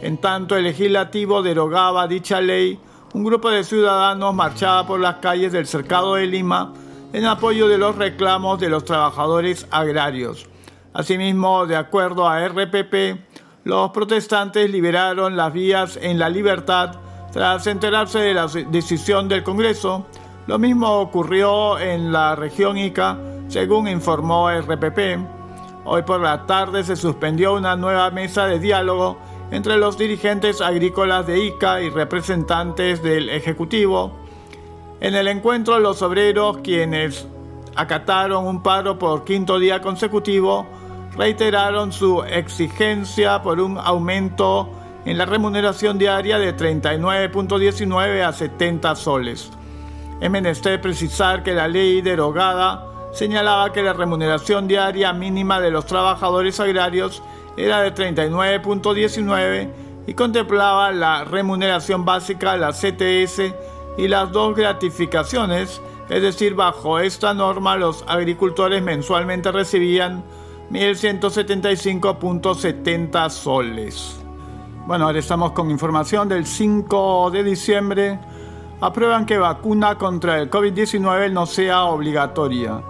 En 0.02 0.18
tanto 0.18 0.56
el 0.56 0.64
legislativo 0.64 1.42
derogaba 1.42 2.06
dicha 2.06 2.40
ley, 2.40 2.78
un 3.14 3.24
grupo 3.24 3.48
de 3.50 3.64
ciudadanos 3.64 4.34
marchaba 4.34 4.86
por 4.86 5.00
las 5.00 5.16
calles 5.16 5.52
del 5.52 5.66
cercado 5.66 6.16
de 6.16 6.26
Lima 6.26 6.72
en 7.12 7.26
apoyo 7.26 7.68
de 7.68 7.78
los 7.78 7.94
reclamos 7.94 8.58
de 8.58 8.68
los 8.68 8.84
trabajadores 8.84 9.68
agrarios. 9.70 10.48
Asimismo, 10.92 11.64
de 11.66 11.76
acuerdo 11.76 12.28
a 12.28 12.46
RPP, 12.46 13.18
los 13.64 13.90
protestantes 13.92 14.70
liberaron 14.70 15.36
las 15.36 15.52
vías 15.52 15.98
en 16.00 16.18
la 16.18 16.28
libertad 16.28 16.96
tras 17.32 17.66
enterarse 17.66 18.18
de 18.18 18.34
la 18.34 18.46
decisión 18.46 19.26
del 19.26 19.42
Congreso. 19.42 20.06
Lo 20.46 20.58
mismo 20.58 21.00
ocurrió 21.00 21.78
en 21.78 22.12
la 22.12 22.36
región 22.36 22.76
Ica, 22.76 23.18
según 23.48 23.88
informó 23.88 24.50
RPP. 24.50 25.18
Hoy 25.86 26.02
por 26.02 26.20
la 26.20 26.46
tarde 26.46 26.84
se 26.84 26.94
suspendió 26.94 27.54
una 27.54 27.74
nueva 27.74 28.10
mesa 28.10 28.46
de 28.46 28.58
diálogo 28.58 29.16
entre 29.50 29.78
los 29.78 29.96
dirigentes 29.96 30.60
agrícolas 30.60 31.26
de 31.26 31.44
ICA 31.44 31.80
y 31.80 31.90
representantes 31.90 33.02
del 33.02 33.30
Ejecutivo. 33.30 34.12
En 35.00 35.14
el 35.14 35.26
encuentro 35.26 35.78
los 35.78 36.02
obreros, 36.02 36.58
quienes 36.58 37.26
acataron 37.76 38.46
un 38.46 38.62
paro 38.62 38.98
por 38.98 39.24
quinto 39.24 39.58
día 39.58 39.80
consecutivo, 39.80 40.66
reiteraron 41.16 41.92
su 41.92 42.22
exigencia 42.24 43.42
por 43.42 43.60
un 43.60 43.78
aumento 43.78 44.70
en 45.04 45.18
la 45.18 45.26
remuneración 45.26 45.98
diaria 45.98 46.38
de 46.38 46.56
39.19 46.56 48.22
a 48.22 48.32
70 48.32 48.96
soles. 48.96 49.50
Es 50.20 50.30
menester 50.30 50.80
precisar 50.80 51.42
que 51.42 51.52
la 51.54 51.68
ley 51.68 52.00
derogada 52.00 52.86
señalaba 53.12 53.72
que 53.72 53.82
la 53.82 53.92
remuneración 53.92 54.66
diaria 54.66 55.12
mínima 55.12 55.60
de 55.60 55.70
los 55.70 55.86
trabajadores 55.86 56.58
agrarios 56.58 57.22
era 57.56 57.80
de 57.80 57.94
39.19 57.94 59.70
y 60.06 60.14
contemplaba 60.14 60.90
la 60.92 61.24
remuneración 61.24 62.04
básica, 62.04 62.56
la 62.56 62.72
CTS 62.72 63.54
y 63.96 64.08
las 64.08 64.32
dos 64.32 64.56
gratificaciones, 64.56 65.80
es 66.08 66.22
decir, 66.22 66.54
bajo 66.54 66.98
esta 66.98 67.32
norma 67.32 67.76
los 67.76 68.04
agricultores 68.08 68.82
mensualmente 68.82 69.52
recibían 69.52 70.24
1.175.70 70.70 73.30
soles. 73.30 74.20
Bueno, 74.86 75.06
ahora 75.06 75.18
estamos 75.18 75.52
con 75.52 75.70
información 75.70 76.28
del 76.28 76.44
5 76.46 77.30
de 77.30 77.42
diciembre. 77.42 78.18
Aprueban 78.80 79.24
que 79.24 79.38
vacuna 79.38 79.96
contra 79.96 80.38
el 80.38 80.50
COVID-19 80.50 81.32
no 81.32 81.46
sea 81.46 81.84
obligatoria. 81.84 82.82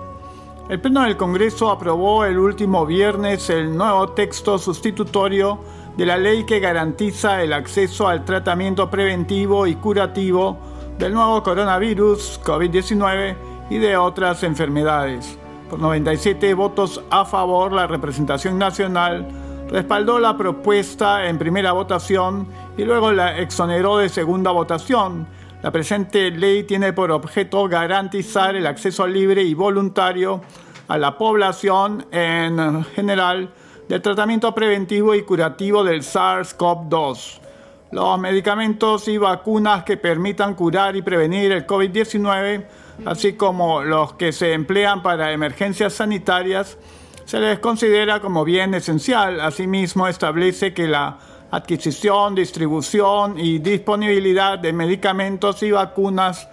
El 0.68 0.80
Pleno 0.80 1.02
del 1.02 1.16
Congreso 1.16 1.70
aprobó 1.70 2.24
el 2.24 2.38
último 2.38 2.86
viernes 2.86 3.50
el 3.50 3.76
nuevo 3.76 4.08
texto 4.08 4.58
sustitutorio 4.58 5.60
de 5.96 6.06
la 6.06 6.16
ley 6.16 6.44
que 6.44 6.58
garantiza 6.58 7.42
el 7.42 7.52
acceso 7.52 8.08
al 8.08 8.24
tratamiento 8.24 8.90
preventivo 8.90 9.66
y 9.66 9.74
curativo 9.74 10.58
del 10.98 11.12
nuevo 11.12 11.42
coronavirus 11.42 12.40
COVID-19 12.42 13.36
y 13.70 13.78
de 13.78 13.96
otras 13.96 14.42
enfermedades. 14.42 15.38
Por 15.68 15.78
97 15.78 16.54
votos 16.54 17.02
a 17.10 17.24
favor, 17.24 17.72
la 17.72 17.86
representación 17.86 18.58
nacional 18.58 19.26
respaldó 19.68 20.18
la 20.18 20.36
propuesta 20.36 21.26
en 21.26 21.38
primera 21.38 21.72
votación 21.72 22.46
y 22.76 22.84
luego 22.84 23.12
la 23.12 23.38
exoneró 23.38 23.98
de 23.98 24.08
segunda 24.08 24.50
votación. 24.50 25.26
La 25.62 25.70
presente 25.70 26.30
ley 26.30 26.64
tiene 26.64 26.92
por 26.92 27.10
objeto 27.10 27.66
garantizar 27.68 28.54
el 28.56 28.66
acceso 28.66 29.06
libre 29.06 29.42
y 29.42 29.54
voluntario 29.54 30.42
a 30.88 30.98
la 30.98 31.16
población 31.16 32.06
en 32.10 32.84
general 32.94 33.50
del 33.88 34.02
tratamiento 34.02 34.54
preventivo 34.54 35.14
y 35.14 35.22
curativo 35.22 35.82
del 35.82 36.02
SARS-CoV-2 36.02 37.40
los 37.94 38.18
medicamentos 38.18 39.06
y 39.06 39.18
vacunas 39.18 39.84
que 39.84 39.96
permitan 39.96 40.54
curar 40.54 40.96
y 40.96 41.02
prevenir 41.02 41.52
el 41.52 41.64
COVID-19, 41.64 42.64
así 43.04 43.34
como 43.34 43.82
los 43.82 44.14
que 44.14 44.32
se 44.32 44.52
emplean 44.52 45.02
para 45.02 45.32
emergencias 45.32 45.94
sanitarias, 45.94 46.78
se 47.24 47.40
les 47.40 47.58
considera 47.58 48.20
como 48.20 48.44
bien 48.44 48.74
esencial. 48.74 49.40
Asimismo, 49.40 50.08
establece 50.08 50.74
que 50.74 50.86
la 50.86 51.18
adquisición, 51.50 52.34
distribución 52.34 53.38
y 53.38 53.58
disponibilidad 53.58 54.58
de 54.58 54.72
medicamentos 54.72 55.62
y 55.62 55.70
vacunas 55.70 56.48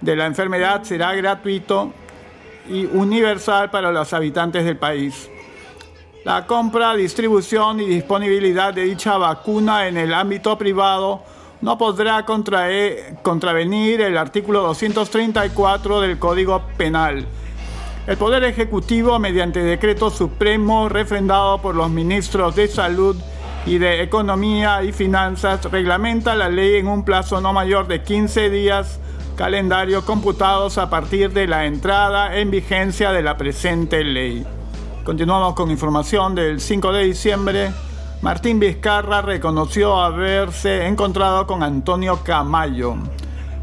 de 0.00 0.16
la 0.16 0.26
enfermedad 0.26 0.84
será 0.84 1.14
gratuito 1.14 1.92
y 2.68 2.84
universal 2.86 3.70
para 3.70 3.90
los 3.90 4.12
habitantes 4.12 4.64
del 4.64 4.76
país. 4.76 5.28
La 6.24 6.46
compra, 6.46 6.94
distribución 6.94 7.80
y 7.80 7.86
disponibilidad 7.86 8.74
de 8.74 8.84
dicha 8.84 9.16
vacuna 9.16 9.88
en 9.88 9.96
el 9.96 10.12
ámbito 10.12 10.58
privado 10.58 11.22
no 11.60 11.76
podrá 11.76 12.24
contravenir 12.24 14.00
el 14.00 14.16
artículo 14.16 14.62
234 14.62 16.00
del 16.00 16.18
Código 16.18 16.62
Penal. 16.76 17.26
El 18.06 18.16
Poder 18.16 18.44
Ejecutivo, 18.44 19.18
mediante 19.18 19.60
decreto 19.60 20.10
supremo 20.10 20.88
refrendado 20.88 21.60
por 21.60 21.74
los 21.74 21.90
ministros 21.90 22.54
de 22.56 22.68
Salud 22.68 23.16
y 23.66 23.78
de 23.78 24.02
Economía 24.02 24.82
y 24.82 24.92
Finanzas, 24.92 25.64
reglamenta 25.70 26.34
la 26.34 26.48
ley 26.48 26.76
en 26.76 26.88
un 26.88 27.04
plazo 27.04 27.40
no 27.40 27.52
mayor 27.52 27.86
de 27.86 28.02
15 28.02 28.50
días 28.50 29.00
calendario 29.36 30.04
computados 30.04 30.78
a 30.78 30.90
partir 30.90 31.32
de 31.32 31.46
la 31.46 31.66
entrada 31.66 32.38
en 32.38 32.50
vigencia 32.50 33.12
de 33.12 33.22
la 33.22 33.36
presente 33.36 34.02
ley. 34.02 34.44
Continuamos 35.04 35.54
con 35.54 35.70
información 35.70 36.34
del 36.34 36.60
5 36.60 36.92
de 36.92 37.04
diciembre. 37.04 37.70
Martín 38.20 38.58
Vizcarra 38.58 39.22
reconoció 39.22 40.00
haberse 40.00 40.86
encontrado 40.88 41.46
con 41.46 41.62
Antonio 41.62 42.18
Camayo. 42.24 42.96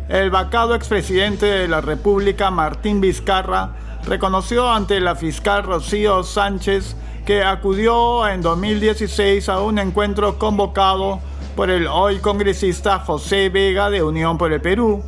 El 0.07 0.29
vacado 0.29 0.75
expresidente 0.75 1.45
de 1.45 1.67
la 1.67 1.81
República, 1.81 2.51
Martín 2.51 3.01
Vizcarra, 3.01 3.75
reconoció 4.07 4.71
ante 4.71 5.01
la 5.01 5.15
fiscal 5.15 5.63
Rocío 5.63 6.23
Sánchez 6.23 6.95
que 7.25 7.43
acudió 7.43 8.25
en 8.29 8.41
2016 8.41 9.49
a 9.49 9.59
un 9.59 9.77
encuentro 9.77 10.39
convocado 10.39 11.19
por 11.57 11.69
el 11.69 11.87
hoy 11.87 12.19
congresista 12.19 12.99
José 12.99 13.49
Vega 13.49 13.89
de 13.89 14.03
Unión 14.03 14.37
por 14.37 14.53
el 14.53 14.61
Perú, 14.61 15.03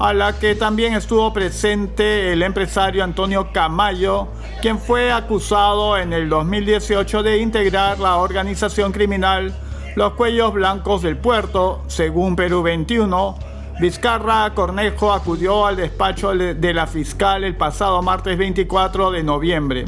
a 0.00 0.14
la 0.14 0.38
que 0.38 0.54
también 0.54 0.94
estuvo 0.94 1.30
presente 1.30 2.32
el 2.32 2.42
empresario 2.42 3.04
Antonio 3.04 3.52
Camayo, 3.52 4.28
quien 4.62 4.78
fue 4.78 5.12
acusado 5.12 5.98
en 5.98 6.14
el 6.14 6.30
2018 6.30 7.22
de 7.22 7.36
integrar 7.36 7.98
la 7.98 8.16
organización 8.16 8.92
criminal 8.92 9.54
Los 9.96 10.14
Cuellos 10.14 10.54
Blancos 10.54 11.02
del 11.02 11.18
Puerto, 11.18 11.82
según 11.86 12.34
Perú 12.34 12.62
21. 12.62 13.36
Vizcarra 13.78 14.54
Cornejo 14.54 15.12
acudió 15.12 15.66
al 15.66 15.76
despacho 15.76 16.34
de 16.34 16.74
la 16.74 16.86
fiscal 16.86 17.44
el 17.44 17.56
pasado 17.56 18.00
martes 18.00 18.38
24 18.38 19.10
de 19.10 19.22
noviembre. 19.22 19.84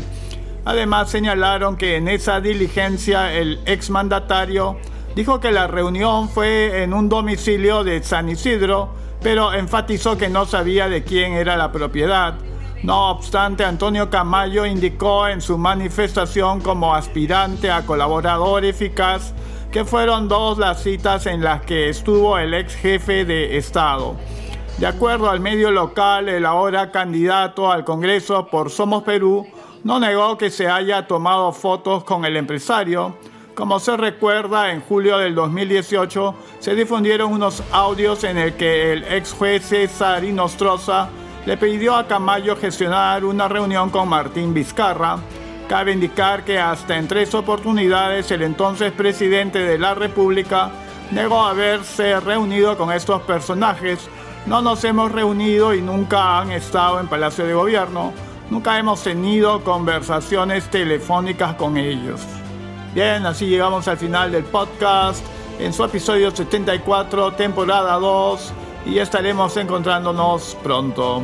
Además 0.66 1.08
señalaron 1.08 1.78
que 1.78 1.96
en 1.96 2.08
esa 2.08 2.42
diligencia 2.42 3.32
el 3.32 3.60
exmandatario 3.64 4.76
dijo 5.16 5.40
que 5.40 5.52
la 5.52 5.68
reunión 5.68 6.28
fue 6.28 6.82
en 6.82 6.92
un 6.92 7.08
domicilio 7.08 7.82
de 7.82 8.02
San 8.02 8.28
Isidro, 8.28 9.00
pero 9.22 9.52
enfatizó 9.52 10.16
que 10.16 10.28
no 10.28 10.46
sabía 10.46 10.88
de 10.88 11.04
quién 11.04 11.32
era 11.32 11.56
la 11.56 11.72
propiedad. 11.72 12.34
No 12.82 13.10
obstante, 13.10 13.64
Antonio 13.64 14.10
Camayo 14.10 14.66
indicó 14.66 15.28
en 15.28 15.40
su 15.40 15.56
manifestación 15.56 16.60
como 16.60 16.94
aspirante 16.94 17.70
a 17.70 17.86
colaborador 17.86 18.64
eficaz 18.64 19.34
que 19.70 19.84
fueron 19.84 20.28
dos 20.28 20.58
las 20.58 20.82
citas 20.82 21.26
en 21.26 21.42
las 21.42 21.62
que 21.62 21.88
estuvo 21.88 22.36
el 22.38 22.52
ex 22.54 22.74
jefe 22.74 23.24
de 23.24 23.56
Estado. 23.56 24.16
De 24.78 24.86
acuerdo 24.86 25.30
al 25.30 25.40
medio 25.40 25.70
local, 25.70 26.28
el 26.28 26.44
ahora 26.44 26.90
candidato 26.90 27.70
al 27.70 27.84
Congreso 27.84 28.48
por 28.48 28.70
Somos 28.70 29.04
Perú 29.04 29.46
no 29.84 30.00
negó 30.00 30.36
que 30.36 30.50
se 30.50 30.68
haya 30.68 31.06
tomado 31.06 31.52
fotos 31.52 32.04
con 32.04 32.24
el 32.24 32.36
empresario. 32.36 33.16
Como 33.54 33.78
se 33.80 33.98
recuerda, 33.98 34.72
en 34.72 34.80
julio 34.80 35.18
del 35.18 35.34
2018 35.34 36.34
se 36.58 36.74
difundieron 36.74 37.32
unos 37.32 37.62
audios 37.70 38.24
en 38.24 38.38
el 38.38 38.54
que 38.54 38.92
el 38.92 39.04
ex 39.04 39.34
juez 39.34 39.66
César 39.66 40.24
Inostroza 40.24 41.10
le 41.44 41.58
pidió 41.58 41.94
a 41.94 42.06
Camayo 42.06 42.56
gestionar 42.56 43.26
una 43.26 43.48
reunión 43.48 43.90
con 43.90 44.08
Martín 44.08 44.54
Vizcarra. 44.54 45.18
Cabe 45.68 45.92
indicar 45.92 46.44
que 46.44 46.58
hasta 46.58 46.96
en 46.96 47.06
tres 47.06 47.34
oportunidades 47.34 48.30
el 48.30 48.40
entonces 48.40 48.90
presidente 48.90 49.58
de 49.58 49.78
la 49.78 49.94
República 49.94 50.70
negó 51.10 51.42
haberse 51.42 52.20
reunido 52.20 52.78
con 52.78 52.90
estos 52.90 53.20
personajes. 53.22 54.08
No 54.46 54.62
nos 54.62 54.82
hemos 54.84 55.12
reunido 55.12 55.74
y 55.74 55.82
nunca 55.82 56.40
han 56.40 56.52
estado 56.52 57.00
en 57.00 57.08
Palacio 57.08 57.44
de 57.44 57.52
Gobierno. 57.52 58.14
Nunca 58.48 58.78
hemos 58.78 59.02
tenido 59.02 59.62
conversaciones 59.62 60.70
telefónicas 60.70 61.54
con 61.56 61.76
ellos. 61.76 62.26
Bien, 62.94 63.24
así 63.24 63.46
llegamos 63.46 63.88
al 63.88 63.96
final 63.96 64.32
del 64.32 64.44
podcast 64.44 65.24
en 65.58 65.72
su 65.72 65.82
episodio 65.82 66.30
74, 66.30 67.32
temporada 67.32 67.94
2 67.94 68.52
y 68.84 68.98
estaremos 68.98 69.56
encontrándonos 69.56 70.58
pronto. 70.62 71.22